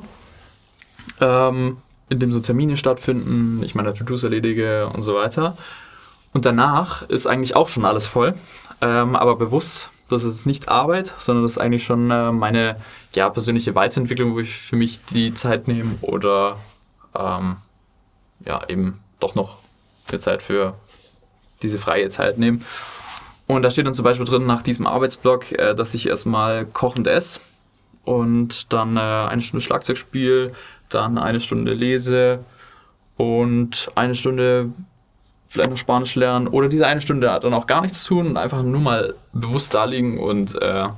Ähm, 1.20 1.78
in 2.08 2.20
dem 2.20 2.30
so 2.30 2.38
Termine 2.38 2.76
stattfinden, 2.76 3.62
ich 3.64 3.74
meine 3.74 3.92
To-Dos 3.94 4.22
erledige 4.22 4.88
und 4.88 5.02
so 5.02 5.16
weiter. 5.16 5.56
Und 6.32 6.46
danach 6.46 7.02
ist 7.08 7.26
eigentlich 7.26 7.56
auch 7.56 7.68
schon 7.68 7.84
alles 7.84 8.06
voll, 8.06 8.34
ähm, 8.80 9.16
aber 9.16 9.34
bewusst, 9.34 9.90
das 10.08 10.22
ist 10.22 10.46
nicht 10.46 10.68
Arbeit, 10.68 11.14
sondern 11.18 11.42
das 11.42 11.52
ist 11.52 11.58
eigentlich 11.58 11.84
schon 11.84 12.12
äh, 12.12 12.30
meine 12.30 12.76
ja, 13.16 13.28
persönliche 13.28 13.74
Weiterentwicklung, 13.74 14.34
wo 14.34 14.38
ich 14.38 14.54
für 14.54 14.76
mich 14.76 15.00
die 15.06 15.34
Zeit 15.34 15.66
nehme 15.66 15.96
oder 16.00 16.58
ähm, 17.18 17.56
ja, 18.44 18.68
eben 18.68 18.98
doch 19.20 19.34
noch 19.34 19.58
eine 20.08 20.18
Zeit 20.18 20.42
für 20.42 20.74
diese 21.62 21.78
freie 21.78 22.08
Zeit 22.08 22.38
nehmen. 22.38 22.64
Und 23.46 23.62
da 23.62 23.70
steht 23.70 23.86
dann 23.86 23.94
zum 23.94 24.04
Beispiel 24.04 24.26
drin, 24.26 24.46
nach 24.46 24.62
diesem 24.62 24.86
Arbeitsblock, 24.86 25.52
äh, 25.52 25.74
dass 25.74 25.94
ich 25.94 26.06
erstmal 26.06 26.66
kochend 26.66 27.06
esse 27.06 27.40
und 28.04 28.72
dann 28.72 28.96
äh, 28.96 29.00
eine 29.00 29.42
Stunde 29.42 29.64
Schlagzeug 29.64 29.96
spiele, 29.96 30.52
dann 30.88 31.18
eine 31.18 31.40
Stunde 31.40 31.72
lese 31.72 32.44
und 33.16 33.90
eine 33.94 34.14
Stunde 34.14 34.70
vielleicht 35.48 35.70
noch 35.70 35.76
Spanisch 35.76 36.14
lernen 36.14 36.46
oder 36.46 36.68
diese 36.68 36.86
eine 36.86 37.00
Stunde 37.00 37.26
dann 37.26 37.54
auch 37.54 37.66
gar 37.66 37.80
nichts 37.80 38.04
tun 38.04 38.28
und 38.28 38.36
einfach 38.36 38.62
nur 38.62 38.80
mal 38.80 39.14
bewusst 39.32 39.74
da 39.74 39.84
liegen 39.84 40.18
und 40.18 40.60
äh, 40.62 40.88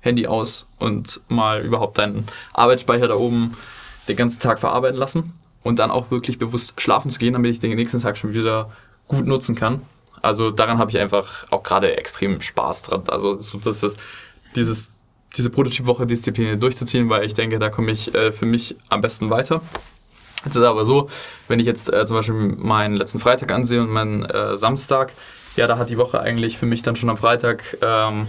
Handy 0.00 0.26
aus 0.26 0.66
und 0.78 1.20
mal 1.28 1.60
überhaupt 1.60 1.98
deinen 1.98 2.26
Arbeitsspeicher 2.54 3.08
da 3.08 3.14
oben 3.14 3.56
den 4.08 4.16
ganzen 4.16 4.40
Tag 4.40 4.58
verarbeiten 4.58 4.98
lassen 4.98 5.32
und 5.62 5.78
dann 5.78 5.90
auch 5.90 6.10
wirklich 6.10 6.38
bewusst 6.38 6.80
schlafen 6.80 7.10
zu 7.10 7.18
gehen, 7.18 7.32
damit 7.32 7.52
ich 7.52 7.60
den 7.60 7.74
nächsten 7.74 8.00
Tag 8.00 8.16
schon 8.16 8.34
wieder 8.34 8.70
gut 9.08 9.26
nutzen 9.26 9.54
kann. 9.54 9.82
Also 10.20 10.50
daran 10.50 10.78
habe 10.78 10.90
ich 10.90 10.98
einfach 10.98 11.46
auch 11.50 11.62
gerade 11.62 11.96
extrem 11.96 12.40
Spaß 12.40 12.82
dran. 12.82 13.02
Also 13.08 13.34
das, 13.34 13.82
ist 13.82 13.98
dieses, 14.54 14.90
diese 15.36 15.50
Prototypwoche 15.50 16.06
Disziplin 16.06 16.58
durchzuziehen, 16.58 17.08
weil 17.08 17.24
ich 17.24 17.34
denke, 17.34 17.58
da 17.58 17.68
komme 17.70 17.90
ich 17.90 18.14
äh, 18.14 18.32
für 18.32 18.46
mich 18.46 18.76
am 18.88 19.00
besten 19.00 19.30
weiter. 19.30 19.60
Jetzt 20.44 20.56
ist 20.56 20.62
aber 20.62 20.84
so, 20.84 21.08
wenn 21.48 21.60
ich 21.60 21.66
jetzt 21.66 21.92
äh, 21.92 22.04
zum 22.06 22.16
Beispiel 22.16 22.34
meinen 22.34 22.96
letzten 22.96 23.18
Freitag 23.18 23.52
ansehe 23.52 23.80
und 23.80 23.90
meinen 23.90 24.24
äh, 24.24 24.56
Samstag, 24.56 25.12
ja, 25.56 25.66
da 25.66 25.78
hat 25.78 25.90
die 25.90 25.98
Woche 25.98 26.20
eigentlich 26.20 26.58
für 26.58 26.66
mich 26.66 26.82
dann 26.82 26.96
schon 26.96 27.10
am 27.10 27.16
Freitag 27.16 27.76
ähm, 27.82 28.26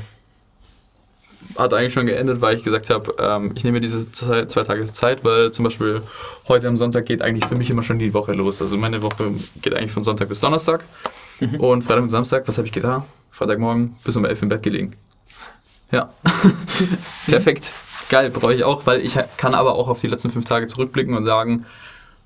hat 1.58 1.74
eigentlich 1.74 1.94
schon 1.94 2.06
geendet, 2.06 2.42
weil 2.42 2.56
ich 2.56 2.64
gesagt 2.64 2.90
habe, 2.90 3.16
ähm, 3.20 3.52
ich 3.56 3.64
nehme 3.64 3.82
diese 3.82 4.12
zwei, 4.12 4.46
zwei 4.46 4.64
Tage 4.64 4.84
Zeit, 4.86 5.24
weil 5.24 5.52
zum 5.52 5.64
Beispiel 5.64 6.02
heute 6.48 6.68
am 6.68 6.78
Sonntag 6.78 7.06
geht 7.06 7.22
eigentlich 7.22 7.46
für 7.46 7.56
mich 7.56 7.70
immer 7.70 7.84
schon 7.84 8.00
die 8.00 8.14
Woche 8.14 8.34
los. 8.34 8.62
Also 8.62 8.78
meine 8.78 9.02
Woche 9.02 9.32
geht 9.62 9.74
eigentlich 9.74 9.92
von 9.92 10.04
Sonntag 10.04 10.30
bis 10.30 10.40
Donnerstag. 10.40 10.84
Mhm. 11.40 11.60
Und 11.60 11.82
Freitag 11.84 12.04
und 12.04 12.10
Samstag, 12.10 12.48
was 12.48 12.58
habe 12.58 12.68
ich 12.68 12.74
getan? 12.74 13.04
Freitagmorgen 13.32 13.96
bis 14.04 14.16
um 14.16 14.26
elf 14.26 14.42
im 14.42 14.50
Bett 14.50 14.64
gelegen. 14.64 14.96
Ja, 15.92 16.12
perfekt. 17.28 17.74
Geil, 18.10 18.30
brauche 18.30 18.54
ich 18.54 18.64
auch, 18.64 18.86
weil 18.86 19.02
ich 19.02 19.18
kann 19.38 19.54
aber 19.54 19.76
auch 19.76 19.88
auf 19.88 20.00
die 20.00 20.08
letzten 20.08 20.30
fünf 20.30 20.46
Tage 20.46 20.68
zurückblicken 20.68 21.16
und 21.16 21.26
sagen, 21.26 21.66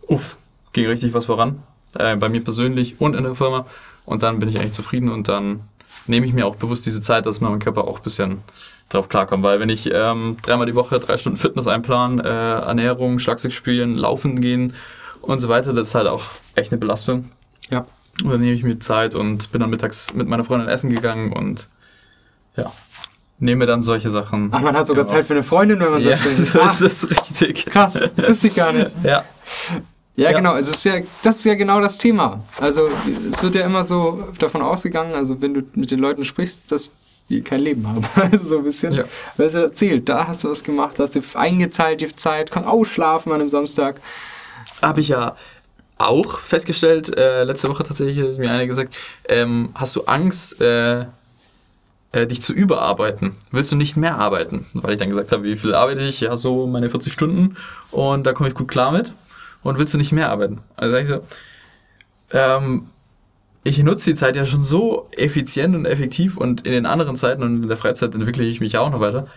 uff, 0.07 0.37
ging 0.73 0.85
richtig 0.85 1.13
was 1.13 1.25
voran. 1.25 1.63
Äh, 1.97 2.15
bei 2.15 2.29
mir 2.29 2.43
persönlich 2.43 2.99
und 2.99 3.15
in 3.15 3.23
der 3.23 3.35
Firma. 3.35 3.65
Und 4.05 4.23
dann 4.23 4.39
bin 4.39 4.49
ich 4.49 4.57
eigentlich 4.57 4.73
zufrieden 4.73 5.09
und 5.09 5.27
dann 5.27 5.61
nehme 6.05 6.25
ich 6.25 6.33
mir 6.33 6.45
auch 6.45 6.55
bewusst 6.55 6.85
diese 6.85 7.01
Zeit, 7.01 7.25
dass 7.25 7.41
mein 7.41 7.59
Körper 7.59 7.85
auch 7.85 7.97
ein 7.97 8.03
bisschen 8.03 8.41
drauf 8.89 9.09
klarkommt. 9.09 9.43
Weil 9.43 9.59
wenn 9.59 9.69
ich 9.69 9.89
ähm, 9.91 10.37
dreimal 10.41 10.65
die 10.65 10.75
Woche 10.75 10.99
drei 10.99 11.17
Stunden 11.17 11.37
Fitness 11.37 11.67
einplanen, 11.67 12.19
äh, 12.19 12.27
Ernährung, 12.27 13.19
Schlagzeug 13.19 13.53
spielen, 13.53 13.97
laufen 13.97 14.39
gehen 14.39 14.73
und 15.21 15.39
so 15.39 15.49
weiter, 15.49 15.73
das 15.73 15.87
ist 15.87 15.95
halt 15.95 16.07
auch 16.07 16.23
echt 16.55 16.71
eine 16.71 16.79
Belastung. 16.79 17.31
Ja. 17.69 17.85
Und 18.23 18.31
dann 18.31 18.41
nehme 18.41 18.53
ich 18.53 18.63
mir 18.63 18.79
Zeit 18.79 19.13
und 19.15 19.51
bin 19.51 19.61
dann 19.61 19.69
mittags 19.69 20.13
mit 20.13 20.27
meiner 20.27 20.43
Freundin 20.43 20.69
essen 20.69 20.89
gegangen 20.89 21.33
und 21.33 21.67
ja, 22.55 22.71
nehme 23.37 23.65
dann 23.67 23.83
solche 23.83 24.09
Sachen. 24.09 24.49
Ach, 24.51 24.61
man 24.61 24.75
hat 24.75 24.87
sogar 24.87 25.03
ja, 25.03 25.11
Zeit 25.11 25.25
für 25.27 25.33
eine 25.33 25.43
Freundin, 25.43 25.79
wenn 25.79 25.91
man 25.91 26.01
Ja, 26.01 26.17
so 26.35 26.59
ist 26.59 26.81
es 26.81 27.11
richtig. 27.11 27.67
krass, 27.67 27.99
wusste 28.15 28.47
ich 28.47 28.55
gar 28.55 28.71
nicht. 28.71 28.89
Ja. 29.03 29.23
Ja, 30.17 30.31
Ja. 30.31 30.37
genau. 30.37 30.51
Also 30.51 30.71
es 30.71 30.77
ist 30.77 30.83
ja, 30.83 30.95
das 31.23 31.37
ist 31.37 31.45
ja 31.45 31.55
genau 31.55 31.79
das 31.79 31.97
Thema. 31.97 32.43
Also 32.59 32.89
es 33.29 33.41
wird 33.41 33.55
ja 33.55 33.65
immer 33.65 33.83
so 33.85 34.27
davon 34.39 34.61
ausgegangen, 34.61 35.13
also 35.15 35.39
wenn 35.41 35.53
du 35.53 35.61
mit 35.75 35.91
den 35.91 35.99
Leuten 35.99 36.25
sprichst, 36.25 36.69
dass 36.71 36.91
die 37.29 37.41
kein 37.41 37.61
Leben 37.61 37.87
haben. 37.87 38.01
Also 38.31 38.45
so 38.45 38.57
ein 38.57 38.63
bisschen. 38.63 38.93
Ja. 38.93 39.03
Weil 39.37 39.47
es 39.47 39.53
erzählt, 39.53 40.09
da 40.09 40.27
hast 40.27 40.43
du 40.43 40.49
was 40.49 40.63
gemacht, 40.63 40.97
hast 40.99 41.15
du 41.15 41.21
eingezahlt 41.35 42.01
die 42.01 42.13
Zeit, 42.15 42.51
kannst 42.51 42.67
ausschlafen 42.67 43.31
an 43.31 43.41
einem 43.41 43.49
Samstag. 43.49 44.01
Habe 44.81 45.01
ich 45.01 45.09
ja 45.09 45.35
auch 45.97 46.39
festgestellt, 46.39 47.15
äh, 47.17 47.43
letzte 47.43 47.69
Woche 47.69 47.83
tatsächlich 47.83 48.19
hat 48.19 48.37
mir 48.37 48.51
einer 48.51 48.65
gesagt, 48.67 48.97
ähm, 49.27 49.69
hast 49.75 49.95
du 49.95 50.03
Angst, 50.05 50.61
äh, 50.61 51.05
äh, 52.11 52.25
dich 52.27 52.41
zu 52.41 52.53
überarbeiten? 52.53 53.35
Willst 53.51 53.71
du 53.71 53.75
nicht 53.75 53.97
mehr 53.97 54.17
arbeiten? 54.17 54.65
Weil 54.75 54.93
ich 54.93 54.99
dann 54.99 55.09
gesagt 55.09 55.31
habe, 55.31 55.43
wie 55.43 55.55
viel 55.55 55.73
arbeite 55.75 56.01
ich? 56.01 56.21
Ja, 56.21 56.37
so 56.37 56.65
meine 56.67 56.89
40 56.89 57.11
Stunden 57.11 57.57
und 57.91 58.25
da 58.25 58.33
komme 58.33 58.49
ich 58.49 58.55
gut 58.55 58.67
klar 58.67 58.91
mit. 58.91 59.11
Und 59.67 59.77
willst 59.77 59.93
du 59.93 59.97
nicht 59.97 60.13
mehr 60.13 60.29
arbeiten? 60.29 60.59
Also 60.77 60.93
sag 60.93 61.01
ich 61.01 61.07
so, 61.09 61.27
ähm, 62.31 62.87
ich 63.65 63.77
nutze 63.79 64.11
die 64.11 64.15
Zeit 64.15 64.37
ja 64.37 64.45
schon 64.45 64.61
so 64.61 65.09
effizient 65.11 65.75
und 65.75 65.85
effektiv 65.85 66.37
und 66.37 66.65
in 66.65 66.71
den 66.71 66.85
anderen 66.85 67.17
Zeiten 67.17 67.43
und 67.43 67.63
in 67.63 67.67
der 67.67 67.75
Freizeit 67.75 68.15
entwickle 68.15 68.45
ich 68.45 68.61
mich 68.61 68.77
auch 68.77 68.89
noch 68.89 69.01
weiter. 69.01 69.27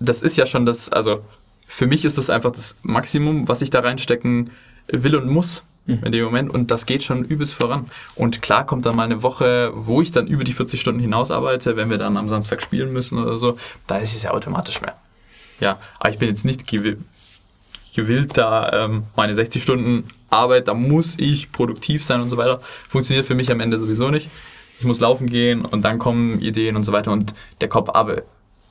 Das 0.00 0.20
ist 0.20 0.36
ja 0.36 0.46
schon 0.46 0.66
das, 0.66 0.90
also 0.90 1.22
für 1.64 1.86
mich 1.86 2.04
ist 2.04 2.18
das 2.18 2.28
einfach 2.28 2.50
das 2.50 2.74
Maximum, 2.82 3.46
was 3.46 3.62
ich 3.62 3.70
da 3.70 3.78
reinstecken 3.78 4.50
will 4.88 5.14
und 5.14 5.28
muss 5.28 5.62
in 5.86 6.10
dem 6.10 6.24
Moment 6.24 6.50
und 6.50 6.72
das 6.72 6.84
geht 6.84 7.04
schon 7.04 7.24
übelst 7.24 7.54
voran. 7.54 7.88
Und 8.16 8.42
klar 8.42 8.66
kommt 8.66 8.84
dann 8.84 8.96
mal 8.96 9.04
eine 9.04 9.22
Woche, 9.22 9.70
wo 9.76 10.02
ich 10.02 10.10
dann 10.10 10.26
über 10.26 10.42
die 10.42 10.54
40 10.54 10.80
Stunden 10.80 10.98
hinaus 10.98 11.30
arbeite, 11.30 11.76
wenn 11.76 11.88
wir 11.88 11.98
dann 11.98 12.16
am 12.16 12.28
Samstag 12.28 12.62
spielen 12.62 12.92
müssen 12.92 13.16
oder 13.16 13.38
so, 13.38 13.56
da 13.86 13.98
ist 13.98 14.16
es 14.16 14.24
ja 14.24 14.32
automatisch 14.32 14.80
mehr. 14.80 14.96
Ja, 15.60 15.78
aber 16.00 16.10
ich 16.10 16.18
bin 16.18 16.28
jetzt 16.28 16.44
nicht 16.44 16.66
gewillt, 17.96 18.36
da 18.36 18.84
ähm, 18.84 19.04
meine 19.16 19.34
60 19.34 19.62
Stunden 19.62 20.04
Arbeit, 20.30 20.68
da 20.68 20.74
muss 20.74 21.18
ich 21.18 21.50
produktiv 21.50 22.04
sein 22.04 22.20
und 22.20 22.28
so 22.28 22.36
weiter. 22.36 22.60
Funktioniert 22.88 23.26
für 23.26 23.34
mich 23.34 23.50
am 23.50 23.60
Ende 23.60 23.78
sowieso 23.78 24.08
nicht. 24.08 24.28
Ich 24.78 24.84
muss 24.84 25.00
laufen 25.00 25.26
gehen 25.26 25.64
und 25.64 25.84
dann 25.84 25.98
kommen 25.98 26.40
Ideen 26.40 26.76
und 26.76 26.84
so 26.84 26.92
weiter 26.92 27.10
und 27.10 27.34
der 27.60 27.68
Kopf 27.68 27.90
arbeitet 27.90 28.26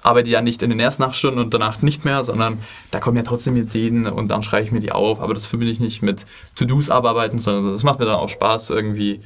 arbeite 0.05 0.29
ja 0.29 0.41
nicht 0.41 0.62
in 0.62 0.70
den 0.70 0.79
ersten 0.79 1.03
acht 1.03 1.15
Stunden 1.15 1.39
und 1.39 1.53
danach 1.53 1.82
nicht 1.82 2.05
mehr, 2.05 2.24
sondern 2.24 2.60
da 2.91 3.00
kommen 3.00 3.17
ja 3.17 3.24
trotzdem 3.24 3.58
Ideen 3.58 4.05
und 4.05 4.29
dann 4.29 4.44
schreibe 4.44 4.63
ich 4.63 4.72
mir 4.72 4.79
die 4.79 4.91
auf. 4.91 5.20
Aber 5.20 5.34
das 5.34 5.48
verbinde 5.48 5.72
ich 5.72 5.79
nicht 5.79 6.03
mit 6.03 6.25
To-Dos 6.55 6.91
abarbeiten, 6.91 7.39
sondern 7.39 7.72
das 7.72 7.84
macht 7.84 8.00
mir 8.00 8.05
dann 8.05 8.15
auch 8.15 8.29
Spaß, 8.29 8.70
irgendwie 8.70 9.22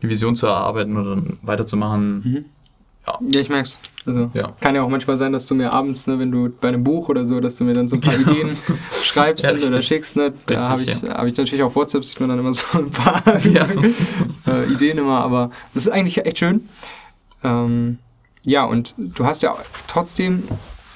eine 0.00 0.10
Vision 0.10 0.34
zu 0.34 0.46
erarbeiten 0.46 0.96
oder 0.96 1.22
weiterzumachen. 1.42 2.46
Ja, 3.06 3.18
ich 3.40 3.48
merk's. 3.48 3.80
Also 4.06 4.30
Ja. 4.32 4.54
kann 4.60 4.74
ja 4.74 4.82
auch 4.82 4.88
manchmal 4.88 5.16
sein, 5.16 5.32
dass 5.32 5.46
du 5.46 5.54
mir 5.54 5.72
abends, 5.72 6.06
ne, 6.06 6.18
wenn 6.18 6.30
du 6.30 6.48
bei 6.60 6.68
einem 6.68 6.84
Buch 6.84 7.08
oder 7.08 7.26
so, 7.26 7.40
dass 7.40 7.56
du 7.56 7.64
mir 7.64 7.72
dann 7.72 7.88
so 7.88 7.96
ein 7.96 8.00
paar 8.00 8.18
Ideen 8.18 8.56
schreibst 9.02 9.44
Ja, 9.44 9.52
oder 9.52 9.82
schickst. 9.82 10.16
Ne? 10.16 10.32
Da 10.46 10.68
habe 10.68 10.82
ich, 10.82 11.02
ja. 11.02 11.14
hab 11.14 11.26
ich 11.26 11.36
natürlich 11.36 11.62
auf 11.62 11.74
WhatsApp 11.74 12.04
sieht 12.04 12.20
man 12.20 12.28
dann 12.28 12.38
immer 12.38 12.52
so 12.52 12.62
ein 12.74 12.90
paar 12.90 13.22
Ja. 13.46 13.66
äh, 14.46 14.72
Ideen 14.72 14.98
immer, 14.98 15.20
aber 15.20 15.50
das 15.74 15.86
ist 15.86 15.92
eigentlich 15.92 16.24
echt 16.24 16.38
schön. 16.38 16.68
Ähm, 17.42 17.98
ja, 18.44 18.64
und 18.64 18.94
du 18.96 19.24
hast 19.24 19.42
ja 19.42 19.56
trotzdem 19.88 20.44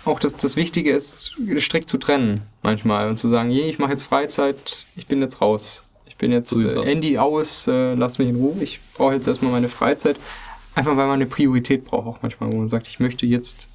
auch 0.04 0.20
das, 0.20 0.36
das 0.36 0.54
Wichtige 0.56 0.92
ist, 0.92 1.32
strikt 1.58 1.88
zu 1.88 1.98
trennen 1.98 2.42
manchmal 2.62 3.08
und 3.08 3.16
zu 3.16 3.26
sagen, 3.26 3.50
je, 3.50 3.62
ich 3.68 3.78
mache 3.80 3.90
jetzt 3.90 4.04
Freizeit, 4.04 4.86
ich 4.94 5.06
bin 5.08 5.20
jetzt 5.20 5.40
raus. 5.40 5.82
Ich 6.06 6.16
bin 6.16 6.32
jetzt 6.32 6.48
So 6.50 6.62
äh, 6.62 6.76
aus. 6.76 6.86
Handy 6.86 7.18
aus, 7.18 7.66
äh, 7.66 7.94
lass 7.94 8.18
mich 8.18 8.28
in 8.28 8.36
Ruhe. 8.36 8.56
Ich 8.62 8.80
brauche 8.94 9.14
jetzt 9.14 9.26
erstmal 9.26 9.52
meine 9.52 9.68
Freizeit. 9.68 10.16
Einfach 10.76 10.96
weil 10.96 11.06
man 11.06 11.14
eine 11.14 11.26
Priorität 11.26 11.86
braucht 11.86 12.06
auch 12.06 12.18
manchmal, 12.22 12.52
wo 12.52 12.58
man 12.58 12.68
sagt, 12.68 12.86
ich 12.86 13.00
möchte 13.00 13.24
jetzt 13.26 13.66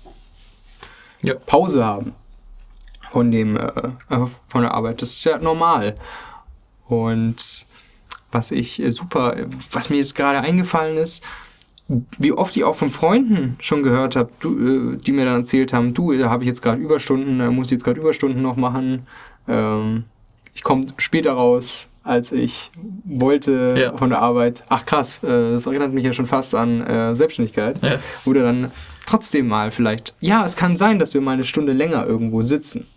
Ja. 1.23 1.33
Pause 1.33 1.83
haben 1.83 2.13
von 3.11 3.31
dem 3.31 3.57
äh, 3.57 3.89
einfach 4.07 4.29
von 4.47 4.61
der 4.61 4.73
Arbeit. 4.73 5.01
Das 5.01 5.09
ist 5.09 5.23
ja 5.23 5.39
normal. 5.39 5.95
Und 6.87 7.65
was 8.31 8.51
ich 8.51 8.81
äh, 8.81 8.91
super, 8.91 9.35
was 9.71 9.89
mir 9.89 9.97
jetzt 9.97 10.15
gerade 10.15 10.41
eingefallen 10.41 10.95
ist, 10.95 11.23
wie 12.19 12.31
oft 12.31 12.55
ich 12.55 12.63
auch 12.63 12.75
von 12.75 12.91
Freunden 12.91 13.57
schon 13.59 13.81
gehört 13.81 14.15
habe, 14.15 14.29
du, 14.39 14.93
äh, 14.93 14.97
die 14.97 15.11
mir 15.11 15.25
dann 15.25 15.41
erzählt 15.41 15.73
haben, 15.73 15.95
du, 15.95 16.13
da 16.13 16.29
habe 16.29 16.43
ich 16.43 16.47
jetzt 16.47 16.61
gerade 16.61 16.79
Überstunden, 16.79 17.39
da 17.39 17.49
muss 17.49 17.67
ich 17.67 17.71
jetzt 17.71 17.83
gerade 17.83 17.99
Überstunden 17.99 18.43
noch 18.43 18.57
machen. 18.57 19.07
Ähm, 19.47 20.05
ich 20.53 20.61
komme 20.61 20.85
später 20.97 21.33
raus, 21.33 21.89
als 22.03 22.31
ich 22.31 22.71
wollte 23.05 23.75
Ja. 23.77 23.97
von 23.97 24.09
der 24.09 24.21
Arbeit. 24.21 24.63
Ach 24.69 24.85
krass, 24.85 25.23
äh, 25.23 25.51
das 25.53 25.65
erinnert 25.65 25.93
mich 25.93 26.03
ja 26.03 26.13
schon 26.13 26.25
fast 26.25 26.55
an 26.55 26.81
äh, 26.81 27.15
Selbstständigkeit 27.15 27.81
Ja. 27.83 27.99
du 28.25 28.33
dann 28.33 28.71
trotzdem 29.05 29.47
mal 29.47 29.71
vielleicht, 29.71 30.15
ja, 30.19 30.43
es 30.45 30.55
kann 30.55 30.75
sein, 30.75 30.97
dass 30.99 31.13
wir 31.13 31.21
mal 31.21 31.31
eine 31.33 31.45
Stunde 31.45 31.73
länger 31.73 32.05
irgendwo 32.05 32.41
sitzen. 32.43 32.87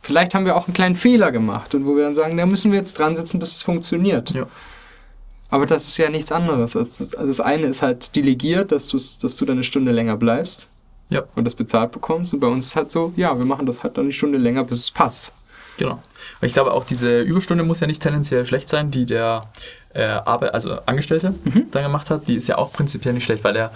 Vielleicht 0.00 0.34
haben 0.34 0.44
wir 0.46 0.56
auch 0.56 0.66
einen 0.66 0.74
kleinen 0.74 0.96
Fehler 0.96 1.30
gemacht 1.30 1.74
und 1.74 1.86
wo 1.86 1.94
wir 1.96 2.04
dann 2.04 2.14
sagen, 2.14 2.36
da 2.36 2.44
müssen 2.46 2.72
wir 2.72 2.78
jetzt 2.78 2.98
dran 2.98 3.14
sitzen, 3.14 3.38
bis 3.38 3.54
es 3.56 3.62
funktioniert. 3.62 4.30
Ja. 4.30 4.46
Aber 5.48 5.66
das 5.66 5.86
ist 5.86 5.98
ja 5.98 6.08
nichts 6.08 6.32
anderes. 6.32 6.74
Also 6.76 7.04
das, 7.16 7.40
eine 7.40 7.66
ist 7.66 7.82
halt 7.82 8.16
delegiert, 8.16 8.72
dass, 8.72 8.88
dass 8.88 9.36
du 9.36 9.44
dann 9.44 9.56
eine 9.56 9.64
Stunde 9.64 9.92
länger 9.92 10.16
bleibst 10.16 10.68
Ja. 11.10 11.24
und 11.36 11.44
das 11.44 11.54
bezahlt 11.54 11.92
bekommst. 11.92 12.32
Und 12.32 12.40
bei 12.40 12.46
uns 12.48 12.66
ist 12.68 12.76
halt 12.76 12.90
so, 12.90 13.12
ja, 13.16 13.36
wir 13.38 13.44
machen 13.44 13.66
das 13.66 13.82
halt 13.82 13.96
dann 13.98 14.04
eine 14.04 14.12
Stunde 14.12 14.38
länger, 14.38 14.64
bis 14.64 14.78
es 14.78 14.90
passt. 14.90 15.32
Genau. 15.78 15.94
Und 15.94 16.46
ich 16.46 16.52
glaube 16.52 16.72
auch, 16.72 16.84
diese 16.84 17.20
Überstunde 17.22 17.64
muss 17.64 17.80
ja 17.80 17.86
nicht 17.86 18.02
tendenziell 18.02 18.44
schlecht 18.46 18.68
sein, 18.68 18.90
die 18.90 19.06
der 19.06 19.42
äh, 19.94 20.04
Arbeit, 20.04 20.54
also 20.54 20.78
Angestellte 20.86 21.34
dann 21.70 21.82
gemacht 21.82 22.10
hat. 22.10 22.28
Die 22.28 22.34
ist 22.34 22.46
ja 22.48 22.58
auch 22.58 22.72
prinzipiell 22.72 23.14
nicht 23.14 23.24
schlecht, 23.24 23.44
weil 23.44 23.54
der 23.54 23.72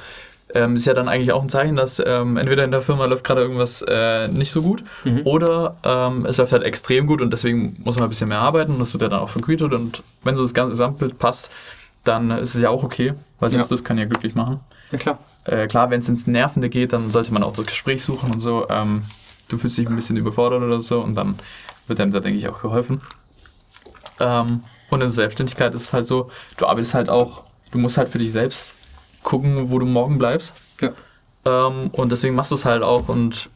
ähm, 0.54 0.76
ist 0.76 0.86
ja 0.86 0.94
dann 0.94 1.08
eigentlich 1.08 1.32
auch 1.32 1.42
ein 1.42 1.48
Zeichen, 1.48 1.74
dass 1.76 2.00
ähm, 2.04 2.36
entweder 2.36 2.64
in 2.64 2.70
der 2.70 2.80
Firma 2.80 3.04
läuft 3.06 3.24
gerade 3.24 3.40
irgendwas 3.40 3.82
äh, 3.82 4.28
nicht 4.28 4.52
so 4.52 4.62
gut 4.62 4.84
oder 5.24 5.76
ähm, 5.84 6.24
es 6.24 6.36
läuft 6.36 6.52
halt 6.52 6.62
extrem 6.62 7.06
gut 7.06 7.20
und 7.20 7.32
deswegen 7.32 7.76
muss 7.84 7.96
man 7.96 8.04
ein 8.04 8.08
bisschen 8.10 8.28
mehr 8.28 8.38
arbeiten 8.38 8.72
und 8.72 8.78
das 8.78 8.92
wird 8.92 9.02
ja 9.02 9.08
dann 9.08 9.18
auch 9.20 9.28
vergütet 9.28 9.72
und 9.74 10.02
wenn 10.22 10.36
so 10.36 10.42
das 10.42 10.54
ganze 10.54 10.70
Gesamtbild 10.70 11.18
passt, 11.18 11.50
dann 12.04 12.30
ist 12.30 12.54
es 12.54 12.60
ja 12.60 12.70
auch 12.70 12.84
okay, 12.84 13.14
weil 13.40 13.50
selbst 13.50 13.70
Ja. 13.70 13.76
das 13.76 13.82
kann 13.84 13.98
ja 13.98 14.04
glücklich 14.04 14.36
machen. 14.36 14.60
Ja, 14.92 14.98
klar. 14.98 15.18
Äh, 15.44 15.66
klar, 15.66 15.90
wenn 15.90 15.98
es 15.98 16.08
ins 16.08 16.28
Nervende 16.28 16.68
geht, 16.68 16.92
dann 16.92 17.10
sollte 17.10 17.32
man 17.32 17.42
auch 17.42 17.52
das 17.52 17.66
Gespräch 17.66 18.04
suchen 18.04 18.30
und 18.32 18.38
so. 18.40 18.68
Ähm, 18.70 19.02
du 19.48 19.58
fühlst 19.58 19.76
dich 19.76 19.88
ein 19.88 19.96
bisschen 19.96 20.16
überfordert 20.16 20.62
oder 20.62 20.80
so 20.80 21.00
und 21.00 21.16
dann 21.16 21.34
wird 21.86 22.00
einem 22.00 22.12
da, 22.12 22.20
denke 22.20 22.38
ich, 22.38 22.48
auch 22.48 22.60
geholfen. 22.62 23.00
Ähm, 24.20 24.62
und 24.90 25.00
in 25.00 25.00
der 25.00 25.08
Selbstständigkeit 25.10 25.74
ist 25.74 25.82
es 25.82 25.92
halt 25.92 26.06
so, 26.06 26.30
du 26.56 26.66
arbeitest 26.66 26.94
halt 26.94 27.08
auch, 27.08 27.42
du 27.70 27.78
musst 27.78 27.98
halt 27.98 28.08
für 28.08 28.18
dich 28.18 28.32
selbst 28.32 28.74
gucken, 29.22 29.70
wo 29.70 29.78
du 29.78 29.86
morgen 29.86 30.18
bleibst. 30.18 30.52
Ja. 30.80 30.92
Ähm, 31.44 31.90
und 31.92 32.10
deswegen 32.12 32.34
machst 32.34 32.50
du 32.50 32.54
es 32.54 32.64
halt 32.64 32.82
auch 32.82 33.08
und 33.08 33.50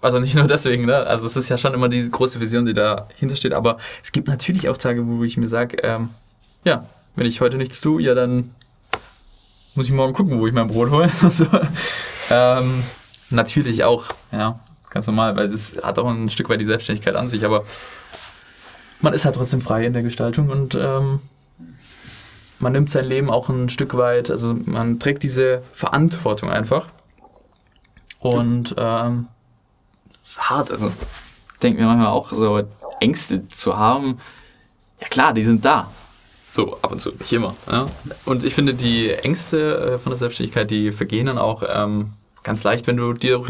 also 0.00 0.18
nicht 0.18 0.34
nur 0.34 0.46
deswegen, 0.48 0.86
ne? 0.86 1.06
Also 1.06 1.26
es 1.26 1.36
ist 1.36 1.48
ja 1.48 1.56
schon 1.56 1.74
immer 1.74 1.88
diese 1.88 2.10
große 2.10 2.40
Vision, 2.40 2.66
die 2.66 2.74
dahinter 2.74 3.36
steht, 3.36 3.52
aber 3.52 3.78
es 4.02 4.12
gibt 4.12 4.28
natürlich 4.28 4.68
auch 4.68 4.76
Tage, 4.76 5.06
wo 5.06 5.22
ich 5.24 5.36
mir 5.36 5.48
sage, 5.48 5.78
ähm, 5.82 6.10
ja, 6.64 6.86
wenn 7.16 7.26
ich 7.26 7.40
heute 7.40 7.56
nichts 7.56 7.80
tue, 7.80 8.02
ja 8.02 8.14
dann 8.14 8.54
muss 9.74 9.86
ich 9.86 9.92
morgen 9.92 10.12
gucken, 10.12 10.38
wo 10.38 10.46
ich 10.46 10.52
mein 10.52 10.68
Brot 10.68 10.90
hole. 10.90 11.10
so. 11.30 11.46
ähm, 12.30 12.82
natürlich 13.30 13.84
auch, 13.84 14.04
ja, 14.30 14.60
ganz 14.92 15.06
normal, 15.06 15.36
weil 15.36 15.48
das 15.48 15.76
hat 15.82 15.98
auch 15.98 16.08
ein 16.08 16.28
Stück 16.28 16.48
weit 16.48 16.60
die 16.60 16.64
Selbstständigkeit 16.64 17.16
an 17.16 17.28
sich, 17.28 17.44
aber 17.44 17.64
man 19.00 19.12
ist 19.12 19.24
halt 19.24 19.34
trotzdem 19.34 19.60
frei 19.60 19.84
in 19.84 19.92
der 19.92 20.02
Gestaltung 20.02 20.50
und 20.50 20.74
ähm, 20.74 21.20
man 22.58 22.72
nimmt 22.72 22.90
sein 22.90 23.04
Leben 23.04 23.28
auch 23.30 23.48
ein 23.48 23.68
Stück 23.68 23.96
weit, 23.96 24.30
also 24.30 24.54
man 24.54 25.00
trägt 25.00 25.24
diese 25.24 25.62
Verantwortung 25.72 26.50
einfach. 26.50 26.86
Und 28.20 28.76
ähm, 28.78 29.26
es 30.22 30.30
ist 30.30 30.48
hart, 30.48 30.70
also 30.70 30.92
ich 31.54 31.58
denke 31.58 31.80
mir 31.80 31.88
manchmal 31.88 32.06
auch 32.06 32.32
so 32.32 32.62
Ängste 33.00 33.48
zu 33.48 33.76
haben. 33.76 34.18
Ja 35.00 35.08
klar, 35.08 35.32
die 35.32 35.42
sind 35.42 35.64
da. 35.64 35.90
So, 36.52 36.76
ab 36.82 36.92
und 36.92 37.00
zu, 37.00 37.10
nicht 37.12 37.32
immer. 37.32 37.56
Ja? 37.68 37.86
Und 38.26 38.44
ich 38.44 38.54
finde, 38.54 38.74
die 38.74 39.10
Ängste 39.10 39.94
äh, 39.94 39.98
von 39.98 40.10
der 40.10 40.18
Selbstständigkeit, 40.18 40.70
die 40.70 40.92
vergehen 40.92 41.26
dann 41.26 41.38
auch 41.38 41.64
ähm, 41.66 42.12
ganz 42.42 42.64
leicht, 42.64 42.86
wenn 42.86 42.96
du 42.96 43.12
dir 43.12 43.42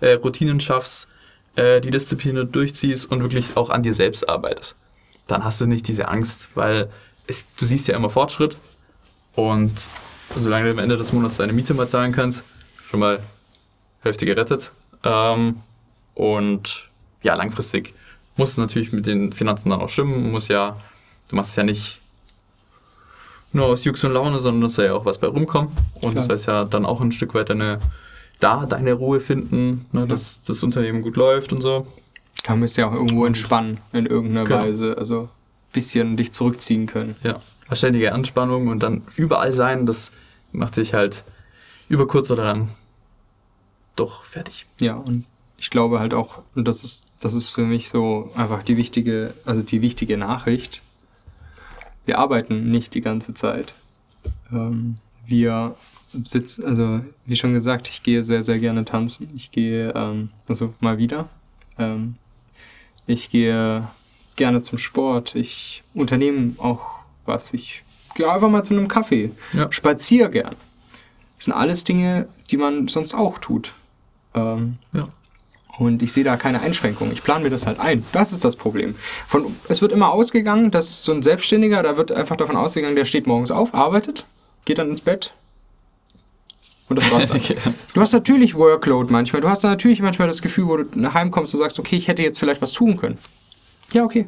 äh, 0.00 0.12
Routinen 0.14 0.60
schaffst, 0.60 1.08
äh, 1.56 1.80
die 1.80 1.90
Disziplin 1.90 2.50
durchziehst 2.50 3.10
und 3.10 3.22
wirklich 3.22 3.56
auch 3.56 3.70
an 3.70 3.82
dir 3.82 3.94
selbst 3.94 4.28
arbeitest. 4.28 4.74
Dann 5.26 5.44
hast 5.44 5.60
du 5.60 5.66
nicht 5.66 5.88
diese 5.88 6.08
Angst, 6.08 6.48
weil 6.54 6.88
es, 7.26 7.46
du 7.56 7.66
siehst 7.66 7.88
ja 7.88 7.96
immer 7.96 8.10
Fortschritt 8.10 8.56
und 9.34 9.88
solange 10.40 10.66
du 10.66 10.70
am 10.72 10.78
Ende 10.78 10.96
des 10.96 11.12
Monats 11.12 11.36
deine 11.36 11.52
Miete 11.52 11.74
mal 11.74 11.88
zahlen 11.88 12.12
kannst, 12.12 12.42
schon 12.90 13.00
mal 13.00 13.22
Hälfte 14.02 14.26
gerettet. 14.26 14.72
Ähm, 15.04 15.60
und 16.14 16.88
ja, 17.22 17.34
langfristig 17.34 17.94
muss 18.36 18.50
es 18.50 18.56
natürlich 18.58 18.92
mit 18.92 19.06
den 19.06 19.32
Finanzen 19.32 19.70
dann 19.70 19.80
auch 19.80 19.88
stimmen. 19.88 20.32
Muss 20.32 20.48
ja, 20.48 20.76
du 21.28 21.36
machst 21.36 21.50
es 21.50 21.56
ja 21.56 21.62
nicht 21.62 22.00
nur 23.52 23.66
aus 23.66 23.84
Jux 23.84 24.02
und 24.04 24.12
Laune, 24.12 24.40
sondern 24.40 24.62
dass 24.62 24.74
da 24.74 24.84
ja 24.84 24.94
auch 24.94 25.04
was 25.04 25.18
bei 25.18 25.26
rumkommt. 25.26 25.72
Und 25.94 26.00
Klar. 26.00 26.14
das 26.14 26.28
heißt 26.28 26.46
ja 26.46 26.64
dann 26.64 26.86
auch 26.86 27.00
ein 27.00 27.12
Stück 27.12 27.34
weit 27.34 27.50
deine, 27.50 27.80
da 28.42 28.66
deine 28.66 28.92
Ruhe 28.94 29.20
finden, 29.20 29.86
ne, 29.92 30.06
dass 30.06 30.42
das 30.42 30.62
Unternehmen 30.62 31.02
gut 31.02 31.16
läuft 31.16 31.52
und 31.52 31.60
so. 31.60 31.86
Kann 32.42 32.58
man 32.58 32.64
es 32.64 32.76
ja 32.76 32.88
auch 32.88 32.92
irgendwo 32.92 33.24
entspannen 33.24 33.78
in 33.92 34.06
irgendeiner 34.06 34.44
Genau. 34.44 34.60
Weise. 34.60 34.96
Also 34.98 35.22
ein 35.22 35.28
bisschen 35.72 36.16
dich 36.16 36.32
zurückziehen 36.32 36.86
können. 36.86 37.14
Ja, 37.22 37.40
ständige 37.72 38.12
Anspannung 38.12 38.68
und 38.68 38.82
dann 38.82 39.02
überall 39.16 39.52
sein, 39.52 39.86
das 39.86 40.10
macht 40.52 40.74
sich 40.74 40.92
halt 40.92 41.24
über 41.88 42.06
kurz 42.06 42.30
oder 42.30 42.44
lang 42.44 42.68
doch 43.96 44.24
fertig. 44.24 44.66
Ja, 44.80 44.94
und 44.96 45.24
ich 45.56 45.70
glaube 45.70 46.00
halt 46.00 46.12
auch, 46.14 46.42
und 46.54 46.66
das 46.66 46.82
ist, 46.82 47.04
das 47.20 47.34
ist 47.34 47.50
für 47.50 47.62
mich 47.64 47.88
so 47.90 48.30
einfach 48.34 48.62
die 48.62 48.76
wichtige, 48.76 49.32
also 49.44 49.62
die 49.62 49.82
wichtige 49.82 50.16
Nachricht. 50.16 50.82
Wir 52.04 52.18
arbeiten 52.18 52.70
nicht 52.70 52.94
die 52.94 53.00
ganze 53.00 53.34
Zeit. 53.34 53.72
Ähm, 54.50 54.96
wir 55.24 55.76
sitzen, 56.24 56.64
also 56.64 57.00
wie 57.26 57.36
schon 57.36 57.52
gesagt, 57.52 57.88
ich 57.88 58.02
gehe 58.02 58.22
sehr, 58.22 58.42
sehr 58.44 58.58
gerne 58.58 58.84
tanzen. 58.84 59.28
Ich 59.34 59.50
gehe, 59.50 59.92
ähm, 59.94 60.30
also 60.48 60.74
mal 60.80 60.98
wieder. 60.98 61.28
Ähm, 61.78 62.16
ich 63.06 63.28
gehe 63.30 63.86
gerne 64.36 64.62
zum 64.62 64.78
Sport. 64.78 65.34
Ich 65.34 65.82
unternehme 65.94 66.54
auch 66.58 66.98
was. 67.26 67.52
Ich 67.54 67.82
gehe 68.14 68.30
einfach 68.30 68.48
mal 68.50 68.64
zu 68.64 68.74
einem 68.74 68.88
Kaffee. 68.88 69.30
Ja. 69.52 69.70
Spazier 69.72 70.28
gern. 70.28 70.56
Das 71.38 71.46
sind 71.46 71.54
alles 71.54 71.84
Dinge, 71.84 72.28
die 72.50 72.56
man 72.56 72.88
sonst 72.88 73.14
auch 73.14 73.38
tut. 73.38 73.72
Ähm, 74.34 74.78
Ja. 74.92 75.08
und 75.78 76.02
ich 76.02 76.12
sehe 76.12 76.24
da 76.24 76.36
keine 76.36 76.60
Einschränkung. 76.60 77.10
Ich 77.12 77.22
plane 77.24 77.44
mir 77.44 77.50
das 77.50 77.66
halt 77.66 77.80
ein. 77.80 78.04
Das 78.12 78.32
ist 78.32 78.44
das 78.44 78.56
Problem. 78.56 78.94
Von, 79.26 79.46
es 79.68 79.82
wird 79.82 79.92
immer 79.92 80.10
ausgegangen, 80.12 80.70
dass 80.70 81.02
so 81.04 81.12
ein 81.12 81.22
Selbstständiger, 81.22 81.82
da 81.82 81.96
wird 81.96 82.12
einfach 82.12 82.36
davon 82.36 82.56
ausgegangen, 82.56 82.94
der 82.96 83.04
steht 83.06 83.26
morgens 83.26 83.50
auf, 83.50 83.74
arbeitet, 83.74 84.24
geht 84.66 84.78
dann 84.78 84.90
ins 84.90 85.00
Bett. 85.00 85.32
Und 86.88 86.96
das 86.96 87.10
war's 87.10 87.28
dann. 87.28 87.38
Okay. 87.38 87.56
Du 87.94 88.00
hast 88.00 88.12
natürlich 88.12 88.54
Workload 88.54 89.12
manchmal. 89.12 89.42
Du 89.42 89.48
hast 89.48 89.64
dann 89.64 89.70
natürlich 89.70 90.02
manchmal 90.02 90.28
das 90.28 90.42
Gefühl, 90.42 90.68
wo 90.68 90.76
du 90.78 90.98
nach 90.98 91.14
Hause 91.14 91.30
kommst 91.30 91.54
und 91.54 91.58
sagst, 91.58 91.78
okay, 91.78 91.96
ich 91.96 92.08
hätte 92.08 92.22
jetzt 92.22 92.38
vielleicht 92.38 92.62
was 92.62 92.72
tun 92.72 92.96
können. 92.96 93.18
Ja, 93.92 94.04
okay. 94.04 94.26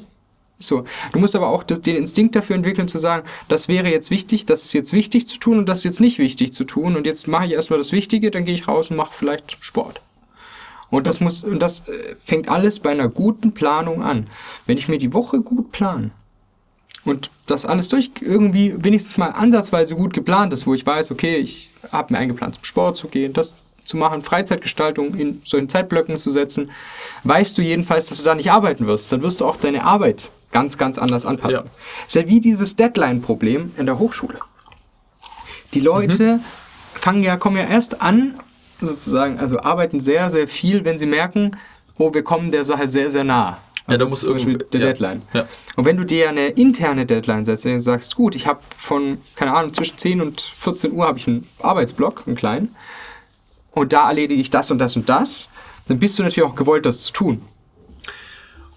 So. 0.59 0.85
Du 1.13 1.19
musst 1.19 1.35
aber 1.35 1.49
auch 1.49 1.63
das, 1.63 1.81
den 1.81 1.97
Instinkt 1.97 2.37
dafür 2.37 2.57
entwickeln, 2.57 2.89
zu 2.89 2.99
sagen, 2.99 3.27
das 3.49 3.69
wäre 3.69 3.89
jetzt 3.89 4.11
wichtig, 4.11 4.47
das 4.47 4.63
ist 4.63 4.73
jetzt 4.73 4.93
wichtig 4.93 5.29
zu 5.29 5.39
tun 5.39 5.59
und 5.59 5.69
das 5.69 5.79
ist 5.79 5.85
jetzt 5.85 6.01
nicht 6.01 6.19
wichtig 6.19 6.53
zu 6.53 6.65
tun. 6.65 6.97
Und 6.97 7.07
jetzt 7.07 7.29
mache 7.29 7.47
ich 7.47 7.53
erstmal 7.53 7.79
das 7.79 7.93
Wichtige, 7.93 8.31
dann 8.31 8.45
gehe 8.45 8.55
ich 8.55 8.69
raus 8.69 8.91
und 8.91 8.97
mache 8.97 9.13
vielleicht 9.13 9.59
Sport. 9.61 10.01
Und 10.91 11.07
das 11.07 11.21
muss, 11.21 11.43
und 11.43 11.59
das 11.61 11.89
äh, 11.89 12.15
fängt 12.25 12.49
alles 12.49 12.79
bei 12.79 12.91
einer 12.91 13.09
guten 13.09 13.53
Planung 13.53 14.03
an. 14.03 14.29
Wenn 14.67 14.79
ich 14.79 14.89
mir 14.89 14.99
die 14.99 15.13
Woche 15.13 15.41
gut 15.41 15.73
plane 15.73 16.13
und 17.05 17.31
das 17.47 17.67
alles 17.67 17.89
durch 17.89 18.11
irgendwie 18.21 18.75
wenigstens 18.79 19.17
mal 19.17 19.29
ansatzweise 19.29 19.95
gut 19.95 20.15
geplant 20.15 20.53
ist, 20.53 20.67
wo 20.67 20.75
ich 20.75 20.87
weiß, 20.87 21.11
okay, 21.11 21.37
ich 21.37 21.71
habe 21.93 22.13
mir 22.13 22.19
eingeplant, 22.19 22.57
zum 22.57 22.65
Sport 22.65 22.97
zu 22.97 23.09
gehen, 23.09 23.33
das 23.33 23.55
zu 23.85 23.97
machen, 23.97 24.23
Freizeitgestaltung 24.23 25.15
in 25.15 25.43
solchen 25.45 25.69
Zeitblöcken 25.69 26.17
zu 26.17 26.31
setzen, 26.31 26.71
weißt 27.25 27.57
du 27.59 27.63
jedenfalls, 27.63 28.07
dass 28.07 28.19
du 28.19 28.25
da 28.25 28.35
nicht 28.35 28.51
arbeiten 28.51 28.87
wirst. 28.87 29.13
Dann 29.13 29.23
wirst 29.23 29.41
du 29.41 29.45
auch 29.45 29.57
deine 29.57 29.85
Arbeit 29.85 30.31
ganz, 30.53 30.79
ganz 30.79 30.99
anders 30.99 31.27
anpassen. 31.27 31.65
Ja. 31.67 31.71
Ist 32.07 32.15
ja 32.15 32.27
wie 32.29 32.41
dieses 32.41 32.77
Deadline-Problem 32.77 33.73
in 33.77 33.87
der 33.87 33.99
Hochschule. 33.99 34.39
Die 35.75 35.81
Leute 35.81 36.41
fangen 36.95 37.23
ja, 37.23 37.37
kommen 37.37 37.57
ja 37.57 37.65
erst 37.65 38.01
an, 38.01 38.41
sozusagen, 38.81 39.39
also 39.39 39.61
arbeiten 39.61 40.01
sehr, 40.01 40.31
sehr 40.31 40.49
viel, 40.49 40.85
wenn 40.85 40.99
sie 40.99 41.07
merken, 41.07 41.53
oh, 41.99 42.15
wir 42.15 42.23
kommen 42.23 42.51
der 42.51 42.65
Sache 42.65 42.89
sehr, 42.89 43.11
sehr 43.11 43.25
nah. 43.25 43.59
Ja, 43.87 43.99
da 43.99 44.05
Also 44.05 44.09
muss 44.09 44.21
zum 44.23 44.35
Beispiel 44.35 44.53
irgend- 44.55 44.73
der 44.75 44.81
ja. 44.81 44.87
Deadline. 44.87 45.23
Ja. 45.35 45.47
Und 45.77 45.85
wenn 45.85 45.97
du 45.99 46.05
dir 46.05 46.29
eine 46.31 46.49
interne 46.49 47.05
Deadline 47.07 47.45
setzt, 47.45 47.67
und 47.67 47.73
du 47.73 47.81
sagst, 47.81 48.15
gut, 48.17 48.35
ich 48.35 48.47
habe 48.47 48.61
von, 48.79 49.19
keine 49.35 49.53
Ahnung, 49.55 49.73
zwischen 49.75 49.99
10 49.99 50.21
und 50.23 50.41
14 50.41 50.93
Uhr 50.93 51.07
habe 51.07 51.19
ich 51.19 51.29
einen 51.29 51.47
Arbeitsblock, 51.61 52.23
einen 52.27 52.37
kleinen, 52.37 52.75
und 53.73 53.93
da 53.93 54.09
erledige 54.09 54.41
ich 54.41 54.51
das 54.51 54.71
und 54.71 54.79
das 54.79 54.97
und 54.97 55.09
das, 55.09 55.51
dann 55.89 55.99
bist 55.99 56.19
du 56.19 56.23
natürlich 56.23 56.49
auch 56.49 56.55
gewollt, 56.55 56.87
das 56.87 57.03
zu 57.03 57.13
tun. 57.13 57.43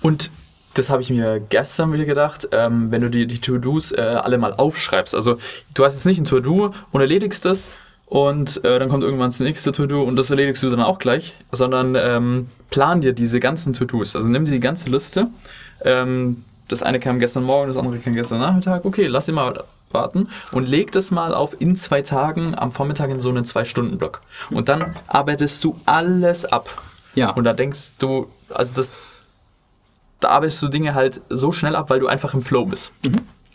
Und 0.02 0.30
das 0.74 0.90
habe 0.90 1.02
ich 1.02 1.10
mir 1.10 1.40
gestern 1.40 1.92
wieder 1.94 2.06
gedacht, 2.06 2.50
ähm, 2.52 2.92
wenn 2.92 3.02
du 3.02 3.10
die, 3.10 3.26
die 3.28 3.40
To-Dos 3.40 3.92
äh, 3.94 4.02
alle 4.02 4.38
mal 4.38 4.54
aufschreibst. 4.54 5.16
Also 5.16 5.40
du 5.74 5.84
hast 5.86 5.94
jetzt 5.94 6.06
nicht 6.06 6.20
ein 6.20 6.26
To-Do 6.26 6.74
und 6.92 7.02
erledigst 7.02 7.46
das 7.46 7.72
und 8.08 8.64
äh, 8.64 8.80
dann 8.80 8.88
kommt 8.88 9.04
irgendwann 9.04 9.30
das 9.30 9.40
nächste 9.42 9.74
To-Do 9.74 10.02
und 10.04 10.15
das 10.15 10.30
erledigst 10.30 10.63
du 10.63 10.70
dann 10.70 10.82
auch 10.82 10.98
gleich, 10.98 11.34
sondern 11.52 11.96
ähm, 11.96 12.48
plan 12.70 13.02
dir 13.02 13.12
diese 13.12 13.39
ganzen 13.41 13.74
To-Dos. 13.74 14.15
Also 14.15 14.30
nimm 14.30 14.46
dir 14.46 14.52
die 14.52 14.62
ganze 14.62 14.89
Liste. 14.89 15.28
Ähm, 15.84 16.43
das 16.70 16.84
eine 16.84 17.00
kam 17.02 17.20
gestern 17.20 17.43
Morgen, 17.43 17.67
das 17.67 17.78
andere 17.78 17.98
kam 18.00 18.13
gestern 18.13 18.39
Nachmittag. 18.39 18.86
Okay, 18.86 19.08
lass 19.08 19.28
ihn 19.28 19.36
mal 19.36 19.62
warten 19.91 20.30
und 20.52 20.67
leg 20.67 20.91
das 20.91 21.12
mal 21.12 21.34
auf 21.34 21.60
in 21.60 21.76
zwei 21.76 22.02
Tagen 22.02 22.56
am 22.58 22.72
Vormittag 22.72 23.10
in 23.10 23.20
so 23.20 23.30
einen 23.30 23.43
Zwei-Stunden-Block. 23.43 24.22
Und 24.52 24.70
dann 24.70 24.96
arbeitest 25.08 25.63
du 25.65 25.78
alles 25.86 26.46
ab. 26.46 26.82
Ja. 27.13 27.32
Und 27.32 27.43
da 27.43 27.54
denkst 27.54 27.93
du, 28.00 28.28
also 28.50 28.74
das, 28.74 28.93
da 30.22 30.30
arbeitest 30.30 30.62
du 30.62 30.70
Dinge 30.70 30.93
halt 30.93 31.22
so 31.30 31.52
schnell 31.52 31.76
ab, 31.76 31.89
weil 31.89 32.00
du 32.00 32.08
einfach 32.08 32.34
im 32.34 32.41
Flow 32.41 32.65
bist. 32.65 32.91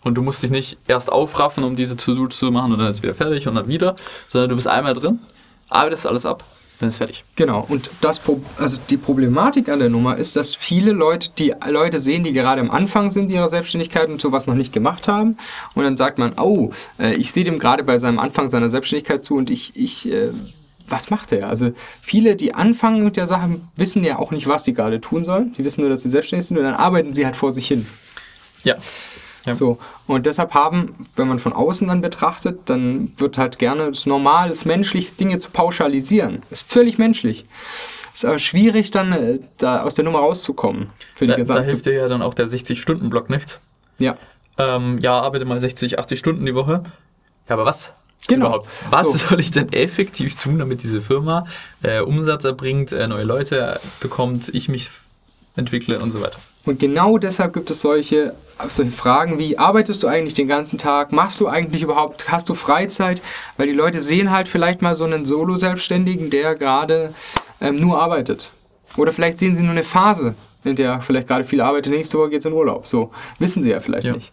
Und 0.04 0.14
du 0.14 0.22
musst 0.22 0.42
dich 0.42 0.50
nicht 0.50 0.78
erst 0.88 1.12
aufraffen, 1.12 1.64
um 1.64 1.76
diese 1.76 1.96
To-Do 1.96 2.26
zu 2.26 2.50
machen 2.50 2.72
und 2.72 2.78
dann 2.78 2.88
ist 2.88 2.96
es 2.98 3.02
wieder 3.02 3.14
fertig 3.14 3.46
und 3.46 3.54
dann 3.54 3.68
wieder, 3.68 3.94
sondern 4.26 4.50
du 4.50 4.56
bist 4.56 4.66
einmal 4.66 4.94
drin, 4.94 5.20
arbeitest 5.68 6.06
alles 6.06 6.26
ab, 6.26 6.44
dann 6.80 6.88
ist 6.88 6.96
fertig. 6.96 7.24
Genau, 7.36 7.64
und 7.68 7.88
das 8.00 8.18
Pro 8.18 8.42
also 8.58 8.78
die 8.90 8.96
Problematik 8.96 9.68
an 9.68 9.78
der 9.78 9.88
Nummer 9.88 10.16
ist, 10.16 10.34
dass 10.34 10.54
viele 10.54 10.92
Leute, 10.92 11.30
die 11.38 11.54
Leute 11.68 12.00
sehen, 12.00 12.24
die 12.24 12.32
gerade 12.32 12.60
am 12.60 12.70
Anfang 12.70 13.10
sind 13.10 13.30
ihrer 13.30 13.48
Selbstständigkeit 13.48 14.08
und 14.08 14.20
sowas 14.20 14.46
noch 14.46 14.54
nicht 14.54 14.72
gemacht 14.72 15.06
haben. 15.06 15.36
Und 15.74 15.84
dann 15.84 15.96
sagt 15.96 16.18
man, 16.18 16.34
oh, 16.38 16.70
äh, 16.98 17.14
ich 17.14 17.30
sehe 17.30 17.44
dem 17.44 17.60
gerade 17.60 17.84
bei 17.84 17.98
seinem 17.98 18.18
Anfang 18.18 18.48
seiner 18.48 18.68
Selbstständigkeit 18.68 19.24
zu 19.24 19.36
und 19.36 19.50
ich, 19.50 19.76
ich 19.76 20.10
äh, 20.10 20.30
was 20.88 21.10
macht 21.10 21.32
er? 21.32 21.48
Also 21.48 21.72
viele, 22.00 22.36
die 22.36 22.54
anfangen 22.54 23.02
mit 23.02 23.16
der 23.16 23.26
Sache, 23.26 23.60
wissen 23.76 24.04
ja 24.04 24.18
auch 24.18 24.30
nicht, 24.30 24.46
was 24.46 24.64
sie 24.64 24.74
gerade 24.74 25.00
tun 25.00 25.24
sollen. 25.24 25.52
Die 25.54 25.64
wissen 25.64 25.80
nur, 25.80 25.90
dass 25.90 26.02
sie 26.02 26.10
selbstständig 26.10 26.46
sind 26.46 26.58
und 26.58 26.64
dann 26.64 26.74
arbeiten 26.74 27.12
sie 27.12 27.24
halt 27.24 27.36
vor 27.36 27.52
sich 27.52 27.66
hin. 27.66 27.86
Ja. 28.64 28.76
Ja. 29.44 29.54
So, 29.54 29.78
und 30.06 30.26
deshalb 30.26 30.54
haben, 30.54 30.94
wenn 31.16 31.26
man 31.28 31.38
von 31.38 31.52
außen 31.52 31.88
dann 31.88 32.00
betrachtet, 32.00 32.60
dann 32.66 33.12
wird 33.16 33.38
halt 33.38 33.58
gerne 33.58 33.84
es 33.88 34.06
normal, 34.06 34.50
es 34.50 34.64
menschlich, 34.64 35.16
Dinge 35.16 35.38
zu 35.38 35.50
pauschalisieren. 35.50 36.42
Ist 36.50 36.70
völlig 36.70 36.96
menschlich. 36.98 37.44
Ist 38.14 38.24
aber 38.24 38.38
schwierig, 38.38 38.90
dann 38.90 39.12
äh, 39.12 39.38
da 39.58 39.82
aus 39.82 39.94
der 39.94 40.04
Nummer 40.04 40.20
rauszukommen. 40.20 40.90
Für 41.14 41.24
die 41.24 41.30
Da, 41.30 41.34
da 41.34 41.38
gesamte. 41.38 41.62
hilft 41.64 41.86
dir 41.86 41.94
ja 41.94 42.08
dann 42.08 42.22
auch 42.22 42.34
der 42.34 42.46
60-Stunden-Block 42.46 43.30
nichts. 43.30 43.58
ja. 43.98 44.16
Ähm, 44.58 44.98
ja, 44.98 45.18
arbeite 45.18 45.46
mal 45.46 45.58
60, 45.58 45.98
80 45.98 46.18
Stunden 46.18 46.44
die 46.44 46.54
Woche. 46.54 46.82
Ja, 47.48 47.54
aber 47.54 47.64
was? 47.64 47.90
Genau. 48.28 48.46
Überhaupt. 48.48 48.68
Was 48.90 49.10
So. 49.10 49.28
soll 49.28 49.40
ich 49.40 49.50
denn 49.50 49.72
effektiv 49.72 50.36
tun, 50.36 50.58
damit 50.58 50.82
diese 50.82 51.00
Firma 51.00 51.46
äh, 51.82 52.00
Umsatz 52.00 52.44
erbringt, 52.44 52.92
äh, 52.92 53.08
neue 53.08 53.24
Leute 53.24 53.80
bekommt, 54.00 54.50
ich 54.54 54.68
mich 54.68 54.90
entwickle 55.56 55.98
und 56.00 56.10
so 56.10 56.20
weiter? 56.20 56.38
Und 56.64 56.78
genau 56.78 57.18
deshalb 57.18 57.54
gibt 57.54 57.70
es 57.70 57.80
solche, 57.80 58.34
solche 58.68 58.92
Fragen 58.92 59.38
wie, 59.38 59.58
arbeitest 59.58 60.02
du 60.02 60.06
eigentlich 60.06 60.34
den 60.34 60.46
ganzen 60.46 60.78
Tag? 60.78 61.10
Machst 61.10 61.40
du 61.40 61.48
eigentlich 61.48 61.82
überhaupt, 61.82 62.30
hast 62.30 62.48
du 62.48 62.54
Freizeit? 62.54 63.20
Weil 63.56 63.66
die 63.66 63.72
Leute 63.72 64.00
sehen 64.00 64.30
halt 64.30 64.48
vielleicht 64.48 64.80
mal 64.80 64.94
so 64.94 65.04
einen 65.04 65.24
Solo-Selbstständigen, 65.24 66.30
der 66.30 66.54
gerade 66.54 67.12
ähm, 67.60 67.76
nur 67.76 68.00
arbeitet. 68.00 68.50
Oder 68.96 69.10
vielleicht 69.12 69.38
sehen 69.38 69.54
sie 69.54 69.62
nur 69.62 69.72
eine 69.72 69.82
Phase, 69.82 70.34
in 70.64 70.76
der 70.76 71.00
vielleicht 71.02 71.26
gerade 71.26 71.44
viel 71.44 71.60
arbeitet, 71.60 71.92
nächste 71.92 72.18
Woche 72.18 72.30
geht 72.30 72.40
es 72.40 72.44
in 72.44 72.52
Urlaub. 72.52 72.86
So, 72.86 73.10
wissen 73.40 73.62
sie 73.62 73.70
ja 73.70 73.80
vielleicht 73.80 74.04
Ja. 74.04 74.12
nicht. 74.12 74.32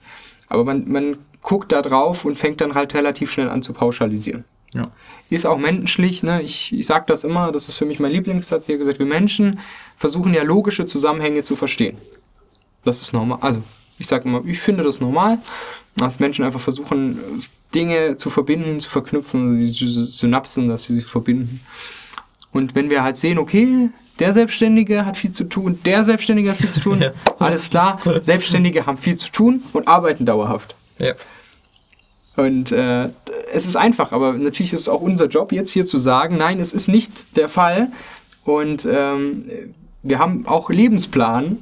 Aber 0.50 0.64
man, 0.64 0.88
man 0.88 1.18
guckt 1.42 1.72
da 1.72 1.82
drauf 1.82 2.26
und 2.26 2.38
fängt 2.38 2.62
dann 2.62 2.76
halt 2.76 2.94
relativ 2.94 3.32
schnell 3.32 3.50
an 3.50 3.64
zu 3.64 3.74
pauschalisieren 3.74 4.44
Ja. 4.74 4.92
ist 5.32 5.46
auch 5.48 5.58
menschlich, 5.58 6.22
ne? 6.22 6.42
ich, 6.44 6.72
ich 6.74 6.86
sage 6.86 7.06
das 7.08 7.24
immer, 7.24 7.52
das 7.52 7.68
ist 7.70 7.76
für 7.76 7.86
mich 7.86 8.00
mein 8.00 8.12
Lieblingssatz 8.12 8.68
hier 8.68 8.78
gesagt, 8.78 9.00
wir 9.00 9.06
Menschen 9.08 9.60
versuchen 9.98 10.34
ja 10.34 10.44
logische 10.44 10.86
Zusammenhänge 10.86 11.42
zu 11.44 11.56
verstehen. 11.56 11.98
Das 12.86 13.02
ist 13.02 13.12
normal, 13.14 13.40
also 13.42 13.62
ich 13.98 14.06
sage 14.08 14.26
immer, 14.30 14.44
ich 14.46 14.60
finde 14.60 14.84
das 14.84 15.00
normal, 15.00 15.40
dass 15.96 16.20
Menschen 16.20 16.46
einfach 16.46 16.60
versuchen, 16.60 17.20
Dinge 17.74 18.16
zu 18.18 18.30
verbinden, 18.30 18.80
zu 18.80 18.90
verknüpfen, 18.90 19.60
die 19.60 19.66
Sy- 19.68 20.06
Synapsen, 20.06 20.68
dass 20.68 20.84
sie 20.86 20.94
sich 20.96 21.06
verbinden. 21.06 21.62
Und 22.52 22.74
wenn 22.76 22.90
wir 22.90 23.04
halt 23.04 23.16
sehen, 23.18 23.38
okay, 23.38 23.90
der 24.20 24.34
Selbstständige 24.34 25.06
hat 25.06 25.18
viel 25.18 25.32
zu 25.32 25.44
tun, 25.44 25.80
der 25.86 26.04
Selbstständige 26.04 26.50
hat 26.52 26.58
viel 26.58 26.72
zu 26.72 26.80
tun, 26.80 27.02
Ja. 27.02 27.12
alles 27.40 27.70
klar, 27.70 28.00
Selbstständige 28.22 28.86
haben 28.86 28.98
viel 28.98 29.16
zu 29.18 29.32
tun 29.32 29.64
und 29.74 29.88
arbeiten 29.88 30.26
dauerhaft. 30.26 30.76
Ja. 31.00 31.14
Und 32.36 32.72
äh, 32.72 33.10
es 33.54 33.66
ist 33.66 33.76
einfach, 33.76 34.12
aber 34.12 34.34
natürlich 34.34 34.72
ist 34.74 34.82
es 34.82 34.90
auch 34.90 35.02
unser 35.02 35.28
Job, 35.28 35.52
jetzt 35.52 35.72
hier 35.72 35.86
zu 35.86 35.98
sagen, 35.98 36.38
nein, 36.38 36.60
es 36.60 36.72
ist 36.74 36.88
nicht 36.88 37.36
der 37.36 37.50
Fall. 37.50 37.88
Und 38.46 38.88
ähm, 38.90 39.46
wir 40.04 40.20
haben 40.20 40.48
auch 40.48 40.70
Lebensplanungen, 40.70 41.58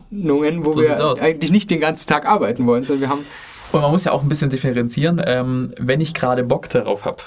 wo 0.65 0.71
So 0.73 0.81
wir 0.81 1.21
eigentlich 1.21 1.51
nicht 1.51 1.69
den 1.71 1.79
ganzen 1.79 2.07
Tag 2.07 2.25
arbeiten 2.27 2.67
wollen, 2.67 2.83
sondern 2.83 3.01
wir 3.01 3.09
haben, 3.09 3.25
Und 3.71 3.81
man 3.81 3.91
muss 3.91 4.03
ja 4.03 4.11
auch 4.11 4.21
ein 4.21 4.29
bisschen 4.29 4.49
differenzieren, 4.49 5.21
ähm, 5.25 5.73
wenn 5.79 6.01
ich 6.01 6.13
gerade 6.13 6.43
Bock 6.43 6.69
darauf 6.69 7.05
habe, 7.05 7.23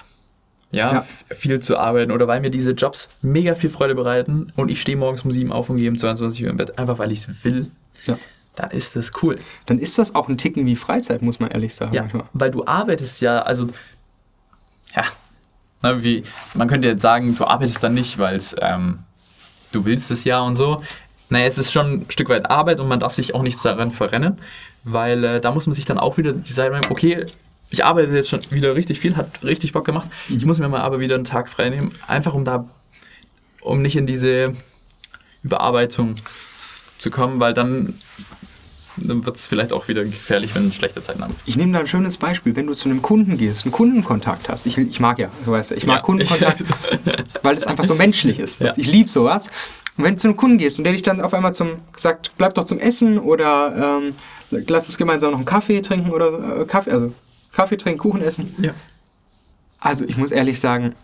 ja, 0.70 0.94
Ja. 0.94 1.05
viel 1.35 1.59
zu 1.59 1.76
arbeiten 1.76 2.12
oder 2.12 2.29
weil 2.29 2.40
mir 2.40 2.50
diese 2.50 2.70
Jobs 2.72 3.09
mega 3.22 3.57
viel 3.57 3.70
Freude 3.70 3.96
bereiten 3.96 4.53
und 4.57 4.70
ich 4.70 4.81
stehe 4.81 4.96
morgens 4.96 5.22
um 5.24 5.33
7 5.33 5.50
auf 5.50 5.68
und 5.68 5.79
gehe 5.79 5.90
um 5.90 5.98
22 5.98 6.44
Uhr 6.44 6.50
im 6.50 6.57
Bett, 6.57 6.79
einfach 6.79 6.98
weil 6.98 7.11
ich 7.11 7.26
es 7.26 7.44
will, 7.44 7.66
Ja. 8.05 8.16
Dann 8.57 8.71
ist 8.71 8.97
das 8.97 9.13
cool. 9.23 9.39
Dann 9.67 9.79
ist 9.79 9.99
das 9.99 10.15
auch 10.15 10.29
ein 10.29 10.39
Ticken 10.39 10.67
wie 10.67 10.77
Freizeit, 10.77 11.23
muss 11.23 11.41
man 11.41 11.51
ehrlich 11.51 11.75
sagen. 11.75 11.95
Ja, 11.95 12.03
manchmal. 12.03 12.25
weil 12.33 12.51
du 12.51 12.67
arbeitest 12.67 13.21
ja, 13.21 13.43
also, 13.43 13.67
ja, 14.95 15.05
na, 15.83 16.03
wie, 16.03 16.25
man 16.55 16.69
könnte 16.69 16.89
jetzt 16.89 17.03
sagen, 17.03 17.37
du 17.37 17.45
arbeitest 17.45 17.83
dann 17.83 17.95
nicht, 17.95 18.19
weil 18.19 18.41
ähm, 18.61 19.01
du 19.73 19.85
willst 19.85 20.11
es 20.11 20.25
ja 20.25 20.41
und 20.41 20.57
so. 20.57 20.83
Naja, 21.31 21.47
es 21.47 21.59
ist 21.59 21.73
schon 21.73 22.01
ein 22.01 22.07
Stück 22.11 22.29
weit 22.29 22.51
Arbeit 22.51 22.81
und 22.81 22.89
man 22.89 23.01
darf 23.01 23.15
sich 23.15 23.35
auch 23.35 23.43
nicht 23.43 23.65
daran 23.65 23.93
verrennen, 23.93 24.39
weil 24.85 25.25
äh, 25.25 25.41
da 25.41 25.53
muss 25.53 25.67
man 25.67 25.75
sich 25.75 25.87
dann 25.87 25.99
auch 25.99 26.19
wieder 26.19 26.33
die 26.33 26.43
Zeit 26.43 26.73
nehmen, 26.73 26.87
okay, 26.91 27.27
ich 27.71 27.85
arbeite 27.85 28.13
jetzt 28.13 28.29
schon 28.29 28.41
wieder 28.51 28.75
richtig 28.75 28.99
viel, 28.99 29.17
hat 29.17 29.43
richtig 29.45 29.73
Bock 29.73 29.85
gemacht. 29.85 30.11
Ich 30.29 30.45
muss 30.45 30.59
mir 30.59 30.69
mal 30.69 30.81
aber 30.81 30.99
wieder 30.99 31.15
einen 31.15 31.25
Tag 31.25 31.49
frei 31.49 31.71
nehmen, 31.71 31.93
einfach 32.09 32.35
um 32.35 32.45
da, 32.45 32.69
um 33.61 33.81
nicht 33.81 33.97
in 33.97 34.07
diese 34.07 34.55
Überarbeitung 35.45 36.17
zu 36.99 37.11
kommen, 37.11 37.39
weil 37.39 37.55
dann, 37.55 37.95
dann 39.09 39.25
wird 39.25 39.37
es 39.37 39.47
vielleicht 39.47 39.73
auch 39.73 39.89
wieder 39.89 40.05
gefährlich, 40.05 40.55
wenn 40.55 40.71
schlechte 40.73 41.03
Zeiten 41.03 41.23
haben. 41.23 41.35
Ich 41.47 41.57
nehme 41.57 41.73
da 41.73 41.81
ein 41.81 41.87
schönes 41.87 42.17
Beispiel. 42.17 42.55
Wenn 42.57 42.67
du 42.67 42.75
zu 42.75 42.89
einem 42.89 43.03
Kunden 43.03 43.37
gehst, 43.37 43.65
einen 43.65 43.73
Kundenkontakt 43.73 44.49
hast, 44.49 44.67
ich, 44.67 44.79
ich 44.79 45.01
mag 45.01 45.19
ja, 45.19 45.29
du 45.45 45.53
weißt 45.53 45.73
ich 45.73 45.87
mag 45.87 45.97
Ja. 45.97 46.03
Kundenkontakt, 46.03 46.63
weil 47.43 47.57
es 47.57 47.67
einfach 47.67 47.85
so 47.85 47.95
menschlich 47.95 48.39
ist. 48.39 48.63
Ja. 48.63 48.73
Ich 48.77 48.87
liebe 48.87 49.11
sowas. 49.11 49.49
Und 49.97 50.05
wenn 50.05 50.15
du 50.15 50.21
zu 50.21 50.29
einem 50.29 50.37
Kunden 50.37 50.59
gehst 50.59 50.79
und 50.79 50.85
der 50.85 50.93
dich 50.93 51.03
dann 51.03 51.21
auf 51.21 51.35
einmal 51.35 51.53
zum 51.55 51.73
sagt, 51.97 52.33
bleib 52.39 52.55
doch 52.55 52.65
zum 52.65 52.79
Essen 52.79 53.19
oder 53.19 53.99
ähm, 54.01 54.15
lass 54.51 54.87
uns 54.87 54.97
gemeinsam 54.99 55.31
noch 55.33 55.39
einen 55.39 55.45
Kaffee 55.47 55.81
trinken 55.83 56.11
oder 56.11 56.61
äh, 56.61 56.65
Kaffee, 56.65 56.91
also 56.91 57.13
Kaffee 57.53 57.77
trinken, 57.77 57.99
Kuchen 57.99 58.23
essen. 58.23 58.55
Ja. 58.61 58.73
Also 59.79 60.05
ich 60.05 60.17
muss 60.17 60.31
ehrlich 60.31 60.61
sagen, 60.61 60.95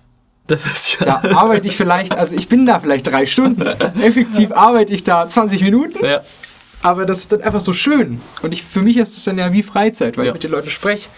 Das 0.47 0.65
ist 0.65 0.99
ja. 1.01 1.21
da 1.21 1.37
arbeite 1.37 1.67
ich 1.67 1.77
vielleicht, 1.77 2.15
also 2.17 2.37
ich 2.37 2.49
bin 2.49 2.67
da 2.67 2.79
vielleicht 2.81 3.07
drei 3.07 3.27
Stunden. 3.27 3.63
Effektiv 4.03 4.53
arbeite 4.53 4.95
ich 4.95 5.03
da 5.03 5.29
20 5.29 5.63
Minuten. 5.63 6.05
ja. 6.05 6.21
Aber 6.87 7.05
das 7.05 7.21
ist 7.21 7.33
dann 7.33 7.43
einfach 7.43 7.61
so 7.61 7.73
schön. 7.73 8.21
Und 8.43 8.53
ich, 8.53 8.63
für 8.63 8.81
mich 8.81 8.97
ist 8.97 9.17
es 9.17 9.25
dann 9.25 9.39
ja 9.39 9.53
wie 9.53 9.63
Freizeit, 9.65 10.17
weil 10.17 10.27
Ja. 10.27 10.31
ich 10.31 10.35
mit 10.35 10.45
den 10.45 10.53
Leuten 10.53 10.71
spreche. 10.71 11.09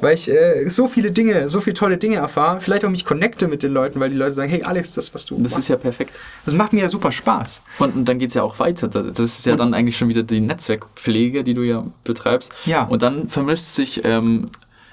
Weil 0.00 0.14
ich 0.14 0.30
äh, 0.30 0.68
so 0.68 0.88
viele 0.88 1.10
Dinge, 1.10 1.48
so 1.48 1.60
viele 1.62 1.72
tolle 1.74 1.96
Dinge 1.96 2.16
erfahre. 2.16 2.60
Vielleicht 2.60 2.84
auch 2.84 2.90
mich 2.90 3.04
connecte 3.06 3.48
mit 3.48 3.62
den 3.62 3.72
Leuten, 3.72 3.98
weil 3.98 4.10
die 4.10 4.16
Leute 4.16 4.32
sagen, 4.32 4.50
hey 4.50 4.62
Alex, 4.62 4.92
das, 4.92 5.14
was 5.14 5.24
du 5.24 5.34
Das 5.36 5.42
machst, 5.52 5.58
ist 5.58 5.68
ja 5.68 5.76
perfekt. 5.76 6.12
das 6.44 6.54
macht 6.54 6.72
mir 6.74 6.82
ja 6.82 6.88
super 6.88 7.10
Spaß. 7.10 7.62
Und, 7.78 7.96
und 7.96 8.04
dann 8.04 8.18
geht 8.18 8.28
es 8.28 8.34
ja 8.34 8.42
auch 8.42 8.58
weiter. 8.58 8.88
Das 8.88 9.18
ist 9.18 9.46
ja 9.46 9.56
dann 9.56 9.72
eigentlich 9.74 9.96
schon 9.96 10.08
wieder 10.08 10.22
die 10.22 10.40
Netzwerkpflege, 10.40 11.42
die 11.44 11.54
du 11.54 11.62
ja 11.62 11.84
betreibst. 12.04 12.52
Ja. 12.66 12.82
Und 12.84 13.00
dann 13.02 13.30
vermischt 13.30 13.64
sich, 13.64 14.02
ähm, 14.04 14.46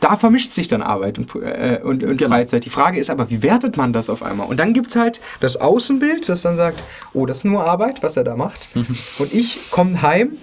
Da 0.03 0.17
vermischt 0.17 0.51
sich 0.51 0.67
dann 0.67 0.81
Arbeit 0.81 1.17
und, 1.17 1.33
äh, 1.35 1.79
und, 1.81 2.03
und 2.03 2.17
Genau. 2.17 2.29
Freizeit. 2.29 2.65
Die 2.65 2.69
Frage 2.69 2.99
ist 2.99 3.09
aber, 3.09 3.29
wie 3.29 3.41
wertet 3.41 3.77
man 3.77 3.93
das 3.93 4.09
auf 4.09 4.21
einmal? 4.21 4.47
Und 4.47 4.57
dann 4.57 4.73
gibt 4.73 4.89
es 4.89 4.95
halt 4.97 5.21
das 5.39 5.55
Außenbild, 5.55 6.27
das 6.27 6.41
dann 6.41 6.55
sagt, 6.55 6.83
oh, 7.13 7.25
das 7.25 7.37
ist 7.37 7.43
nur 7.45 7.63
Arbeit, 7.65 8.03
was 8.03 8.17
er 8.17 8.23
da 8.25 8.35
macht. 8.35 8.67
und 9.19 9.33
ich 9.33 9.71
komme 9.71 10.01
heim 10.01 10.33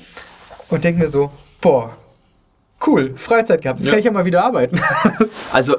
und 0.70 0.84
denke 0.84 1.00
mir 1.02 1.08
so, 1.08 1.30
boah, 1.60 1.96
cool, 2.86 3.12
Freizeit 3.16 3.60
gehabt, 3.60 3.80
jetzt 3.80 3.86
Ja. 3.88 3.92
kann 3.92 3.98
ich 3.98 4.06
ja 4.06 4.12
mal 4.12 4.24
wieder 4.24 4.44
arbeiten. 4.44 4.80
also 5.52 5.74
äh, 5.76 5.78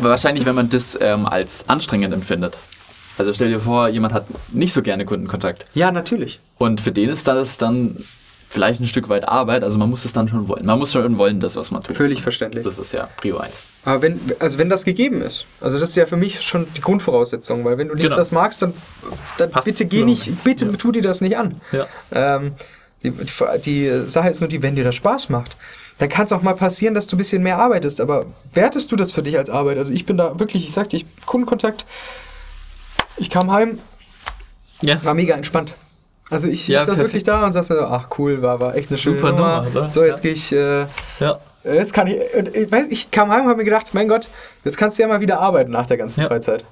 wahrscheinlich, 0.00 0.44
wenn 0.44 0.56
man 0.56 0.68
das 0.68 0.98
ähm, 1.00 1.26
als 1.26 1.68
anstrengend 1.68 2.12
empfindet. 2.12 2.54
Also 3.16 3.32
stell 3.32 3.50
dir 3.50 3.60
vor, 3.60 3.88
jemand 3.88 4.12
hat 4.14 4.24
nicht 4.52 4.72
so 4.72 4.82
gerne 4.82 5.04
Kundenkontakt. 5.04 5.66
ja, 5.74 5.92
natürlich. 5.92 6.40
Und 6.58 6.80
für 6.80 6.90
den 6.90 7.10
ist 7.10 7.28
das 7.28 7.58
dann 7.58 8.02
vielleicht 8.52 8.80
ein 8.80 8.86
Stück 8.88 9.08
weit 9.08 9.26
Arbeit. 9.28 9.62
Also 9.62 9.78
man 9.78 9.88
muss 9.88 10.04
es 10.04 10.12
dann 10.12 10.28
schon 10.28 10.48
wollen. 10.48 10.66
Man 10.66 10.76
muss 10.78 10.92
schon 10.92 11.16
wollen, 11.18 11.38
das, 11.38 11.54
was 11.54 11.70
man 11.70 11.82
tut. 11.82 11.96
Völlig 11.96 12.20
verständlich. 12.20 12.64
Das 12.64 12.78
ist 12.78 12.90
ja 12.92 13.08
Prio 13.16 13.38
1. 13.38 13.62
Aber 13.84 14.02
wenn, 14.02 14.20
also 14.40 14.58
wenn 14.58 14.68
das 14.68 14.84
gegeben 14.84 15.22
ist, 15.22 15.46
also 15.60 15.78
das 15.78 15.90
ist 15.90 15.96
ja 15.96 16.04
für 16.04 16.16
mich 16.16 16.42
schon 16.42 16.66
die 16.76 16.80
Grundvoraussetzung, 16.80 17.64
weil 17.64 17.78
wenn 17.78 17.86
du 17.88 17.94
nicht 17.94 18.02
Genau. 18.04 18.16
das 18.16 18.32
magst, 18.32 18.60
dann, 18.60 18.74
dann 19.38 19.50
Passt 19.52 19.66
bitte 19.66 19.86
geh 19.86 20.02
nicht, 20.02 20.42
bitte 20.42 20.66
Ja. 20.66 20.72
tu 20.72 20.90
dir 20.90 21.00
das 21.02 21.20
nicht 21.20 21.38
an. 21.38 21.60
Ja. 21.70 21.86
Ähm, 22.12 22.52
die, 23.04 23.12
die, 23.12 23.32
die 23.64 24.06
Sache 24.08 24.28
ist 24.28 24.40
nur 24.40 24.48
die, 24.48 24.62
wenn 24.62 24.74
dir 24.74 24.84
das 24.84 24.96
Spaß 24.96 25.28
macht, 25.28 25.56
dann 25.98 26.08
kann 26.08 26.24
es 26.24 26.32
auch 26.32 26.42
mal 26.42 26.54
passieren, 26.54 26.92
dass 26.94 27.06
du 27.06 27.14
ein 27.14 27.18
bisschen 27.18 27.42
mehr 27.44 27.58
arbeitest. 27.58 28.00
Aber 28.00 28.26
wertest 28.52 28.90
du 28.90 28.96
das 28.96 29.12
für 29.12 29.22
dich 29.22 29.38
als 29.38 29.48
Arbeit? 29.48 29.78
Also 29.78 29.92
ich 29.92 30.06
bin 30.06 30.16
da 30.18 30.38
wirklich, 30.40 30.64
ich 30.64 30.72
sagte, 30.72 30.96
ich 30.96 31.06
Kundenkontakt, 31.24 31.86
ich 33.16 33.30
kam 33.30 33.52
heim, 33.52 33.78
Ja. 34.82 35.02
war 35.04 35.14
mega 35.14 35.34
entspannt. 35.36 35.74
Also 36.30 36.46
ich 36.48 36.68
Ja, 36.68 36.84
saß 36.84 36.98
wirklich 36.98 37.24
da 37.24 37.44
und 37.44 37.52
sagst 37.52 37.70
mir 37.70 37.76
so, 37.76 37.84
ach 37.86 38.08
cool, 38.18 38.40
war, 38.40 38.60
war 38.60 38.76
echt 38.76 38.88
eine 38.88 38.98
schöne 38.98 39.16
Super 39.18 39.32
Nummer. 39.32 39.62
Nummer? 39.72 39.90
So, 39.90 40.04
jetzt 40.04 40.18
Ja. 40.18 40.22
gehe 40.22 40.32
ich... 40.32 40.52
Äh, 40.52 40.86
Ja. 41.18 41.38
Jetzt 41.62 41.92
kann 41.92 42.06
ich, 42.06 42.16
ich, 42.54 42.72
weiß, 42.72 42.86
ich 42.88 43.10
kam 43.10 43.30
heim 43.30 43.42
und 43.42 43.48
habe 43.48 43.58
mir 43.58 43.64
gedacht, 43.64 43.92
mein 43.92 44.08
Gott, 44.08 44.28
jetzt 44.64 44.78
kannst 44.78 44.96
du 44.98 45.02
ja 45.02 45.08
mal 45.08 45.20
wieder 45.20 45.40
arbeiten 45.40 45.70
nach 45.72 45.84
der 45.84 45.98
ganzen 45.98 46.22
Ja. 46.22 46.28
Freizeit. 46.28 46.64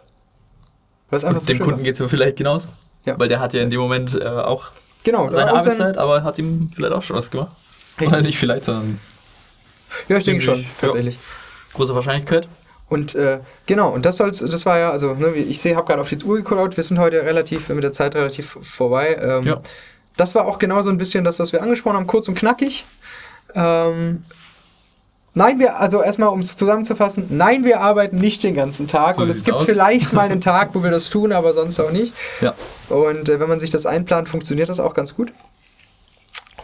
Was 1.10 1.24
einfach 1.24 1.40
Und 1.42 1.46
so 1.46 1.52
dem 1.52 1.58
Kunden 1.58 1.82
geht 1.82 1.94
es 1.96 2.00
aber 2.00 2.08
vielleicht 2.08 2.36
genauso. 2.36 2.68
Ja. 3.04 3.18
Weil 3.18 3.28
der 3.28 3.38
hat 3.40 3.52
ja 3.52 3.60
in 3.62 3.68
dem 3.68 3.80
Moment 3.80 4.14
äh, 4.18 4.24
auch 4.26 4.68
Genau, 5.04 5.30
seine 5.30 5.52
auch 5.52 5.60
sein- 5.60 5.72
Arbeitszeit, 5.72 5.98
aber 5.98 6.22
hat 6.22 6.38
ihm 6.38 6.70
vielleicht 6.74 6.92
auch 6.94 7.02
Spaß 7.02 7.30
gemacht. 7.30 7.52
Richtig. 8.00 8.08
Oder 8.08 8.22
nicht 8.22 8.38
vielleicht, 8.38 8.64
sondern 8.64 8.98
Ja, 10.08 10.16
ich 10.18 10.24
denke 10.24 10.42
schon, 10.42 10.64
tatsächlich. 10.80 11.18
große 11.74 11.94
Wahrscheinlichkeit. 11.94 12.48
Und 12.88 13.14
äh, 13.14 13.40
genau, 13.66 13.90
und 13.90 14.06
das 14.06 14.16
soll's, 14.16 14.38
das 14.38 14.64
war 14.64 14.78
ja, 14.78 14.90
also, 14.90 15.14
ne, 15.14 15.28
ich 15.34 15.60
sehe, 15.60 15.76
habe 15.76 15.86
gerade 15.86 16.00
auf 16.00 16.08
die 16.08 16.22
Uhr 16.24 16.36
geguckt, 16.36 16.76
wir 16.76 16.84
sind 16.84 16.98
heute 16.98 17.22
relativ 17.22 17.68
mit 17.68 17.84
der 17.84 17.92
Zeit 17.92 18.14
relativ 18.14 18.56
vorbei. 18.62 19.18
Ähm, 19.22 19.42
Ja. 19.42 19.60
Das 20.16 20.34
war 20.34 20.46
auch 20.46 20.58
genau 20.58 20.82
so 20.82 20.90
ein 20.90 20.98
bisschen 20.98 21.22
das, 21.22 21.38
was 21.38 21.52
wir 21.52 21.62
angesprochen 21.62 21.96
haben, 21.96 22.06
kurz 22.08 22.26
und 22.28 22.34
knackig. 22.36 22.84
Ähm, 23.54 24.24
nein, 25.34 25.58
wir, 25.60 25.78
also 25.78 26.02
erstmal, 26.02 26.30
um 26.30 26.40
es 26.40 26.56
zusammenzufassen, 26.56 27.26
nein, 27.30 27.62
wir 27.64 27.80
arbeiten 27.80 28.16
nicht 28.18 28.42
den 28.42 28.54
ganzen 28.56 28.88
Tag 28.88 29.14
So 29.16 29.22
und 29.22 29.28
es 29.30 29.42
gibt 29.44 29.58
aus. 29.58 29.66
vielleicht 29.66 30.12
mal 30.12 30.22
einen 30.30 30.40
Tag, 30.40 30.74
wo 30.74 30.82
wir 30.82 30.90
das 30.90 31.08
tun, 31.10 31.30
aber 31.32 31.54
sonst 31.54 31.78
auch 31.78 31.92
nicht. 31.92 32.14
Ja. 32.40 32.54
Und 32.88 33.28
äh, 33.28 33.38
wenn 33.38 33.48
man 33.48 33.60
sich 33.60 33.70
das 33.70 33.86
einplant, 33.86 34.28
funktioniert 34.28 34.68
das 34.68 34.80
auch 34.80 34.94
ganz 34.94 35.14
gut. 35.14 35.32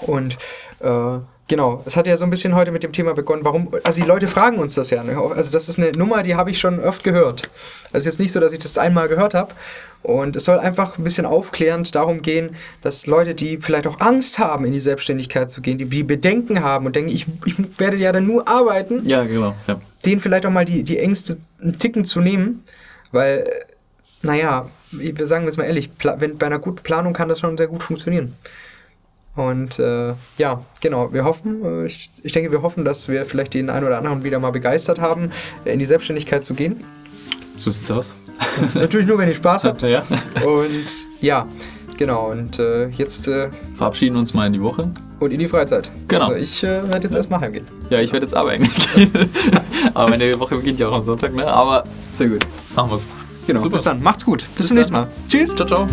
Und 0.01 0.37
äh, 0.81 1.19
genau, 1.49 1.83
es 1.87 1.97
hat 1.97 2.07
ja 2.07 2.17
so 2.17 2.25
ein 2.25 2.31
bisschen 2.31 2.55
heute 2.55 2.71
mit 2.71 2.83
dem 2.83 2.93
Thema 2.93 3.15
begonnen, 3.15 3.45
warum, 3.45 3.69
also 3.83 4.01
die 4.01 4.07
Leute 4.07 4.29
fragen 4.29 4.59
uns 4.59 4.75
das 4.75 4.91
ja. 4.91 5.03
Ne? 5.03 5.17
Also 5.17 5.51
das 5.51 5.69
ist 5.69 5.79
eine 5.79 5.93
Nummer, 5.93 6.23
die 6.23 6.35
habe 6.35 6.51
ich 6.51 6.59
schon 6.59 6.81
oft 6.81 7.05
gehört. 7.05 7.51
Also 7.93 8.09
jetzt 8.09 8.21
nicht 8.21 8.33
so, 8.33 8.41
dass 8.41 8.53
ich 8.53 8.59
das 8.59 8.79
einmal 8.79 9.09
gehört 9.09 9.35
habe. 9.35 9.55
Und 10.03 10.37
es 10.37 10.45
soll 10.45 10.59
einfach 10.59 10.99
ein 10.99 11.05
bisschen 11.05 11.25
aufklärend 11.25 11.95
darum 11.95 12.21
gehen, 12.21 12.57
dass 12.83 13.07
Leute, 13.07 13.35
die 13.35 13.57
vielleicht 13.57 13.87
auch 13.87 14.01
Angst 14.01 14.39
haben, 14.39 14.67
in 14.67 14.73
die 14.75 14.81
Selbstständigkeit 14.81 15.49
zu 15.49 15.63
gehen, 15.63 15.79
die, 15.79 15.87
die 15.87 16.03
Bedenken 16.03 16.63
haben 16.63 16.85
und 16.85 16.95
denken, 16.95 17.11
ich, 17.11 17.27
ich 17.47 17.55
werde 17.79 17.97
ja 17.97 18.13
dann 18.13 18.27
nur 18.27 18.47
arbeiten, 18.47 19.09
Ja, 19.09 19.25
genau. 19.25 19.55
Ja. 19.67 19.81
denen 20.05 20.21
vielleicht 20.21 20.45
auch 20.45 20.51
mal 20.51 20.67
die, 20.67 20.83
die 20.83 20.99
Ängste 20.99 21.39
einen 21.63 21.79
Ticken 21.79 22.05
zu 22.05 22.21
nehmen, 22.21 22.63
weil, 23.13 23.49
naja, 24.21 24.69
wir 24.91 25.27
sagen 25.27 25.47
jetzt 25.47 25.57
mal 25.57 25.65
ehrlich, 25.65 25.89
wenn, 26.19 26.37
bei 26.37 26.47
einer 26.47 26.59
guten 26.59 26.83
Planung 26.83 27.15
kann 27.15 27.31
das 27.31 27.41
schon 27.41 27.57
sehr 27.57 27.69
gut 27.69 27.83
funktionieren. 27.83 28.35
Und 29.37 29.79
äh, 29.81 30.15
ja, 30.39 30.63
genau, 30.81 31.13
wir 31.13 31.25
hoffen, 31.25 31.65
äh, 31.65 31.87
ich, 31.87 32.11
ich 32.23 32.33
denke, 32.33 32.53
wir 32.53 32.63
hoffen, 32.63 32.85
dass 32.85 33.09
wir 33.09 33.25
vielleicht 33.27 33.55
den 33.55 33.69
einen 33.69 33.85
oder 33.85 33.99
anderen 33.99 34.23
wieder 34.23 34.39
mal 34.39 34.53
begeistert 34.53 35.01
haben, 35.01 35.31
in 35.65 35.79
die 35.81 35.87
Selbstständigkeit 35.87 36.45
zu 36.45 36.55
gehen. 36.55 36.85
So 37.59 37.71
sieht's 37.71 37.91
aus. 37.91 38.11
Natürlich 38.75 39.07
nur, 39.07 39.19
wenn 39.19 39.29
ihr 39.29 39.35
Spaß 39.35 39.65
habt. 39.65 39.83
Ja. 39.83 40.03
Und 40.47 41.07
ja, 41.21 41.47
genau, 41.99 42.31
und 42.31 42.59
äh, 42.59 42.89
jetzt 42.89 43.27
äh, 43.29 43.49
Verabschieden 43.77 44.17
uns 44.17 44.35
mal 44.35 44.47
in 44.47 44.53
die 44.53 44.61
Woche. 44.63 44.89
und 45.21 45.31
in 45.33 45.39
die 45.39 45.49
Freizeit. 45.49 45.91
Genau. 46.09 46.27
Also 46.27 46.37
ich 46.37 46.63
äh, 46.63 46.83
werde 46.85 47.03
jetzt 47.03 47.15
erstmal 47.15 47.41
heimgehen. 47.41 47.65
Ja, 47.91 48.01
ich 48.01 48.13
werde 48.13 48.27
jetzt 48.27 48.35
arbeiten 48.37 48.69
gehen. 48.95 49.11
Aber 49.95 50.11
meine 50.11 50.39
Woche 50.39 50.57
beginnt 50.57 50.79
ja 50.81 50.89
auch 50.89 50.95
am 50.95 51.03
Sonntag, 51.03 51.35
ne? 51.35 51.47
Aber 51.47 51.85
Sehr 52.13 52.29
gut. 52.29 52.47
machen 52.77 52.91
wir's. 52.91 53.07
Genau, 53.47 53.61
Super. 53.61 53.75
bis 53.75 53.83
dann. 53.85 54.03
Macht's 54.03 54.25
gut. 54.25 54.39
Bis, 54.43 54.55
Bis 54.57 54.67
zum 54.69 54.77
nächsten. 54.77 54.95
Mal. 54.95 55.09
Tschüss. 55.29 55.55
Ciao, 55.55 55.67
ciao. 55.67 55.89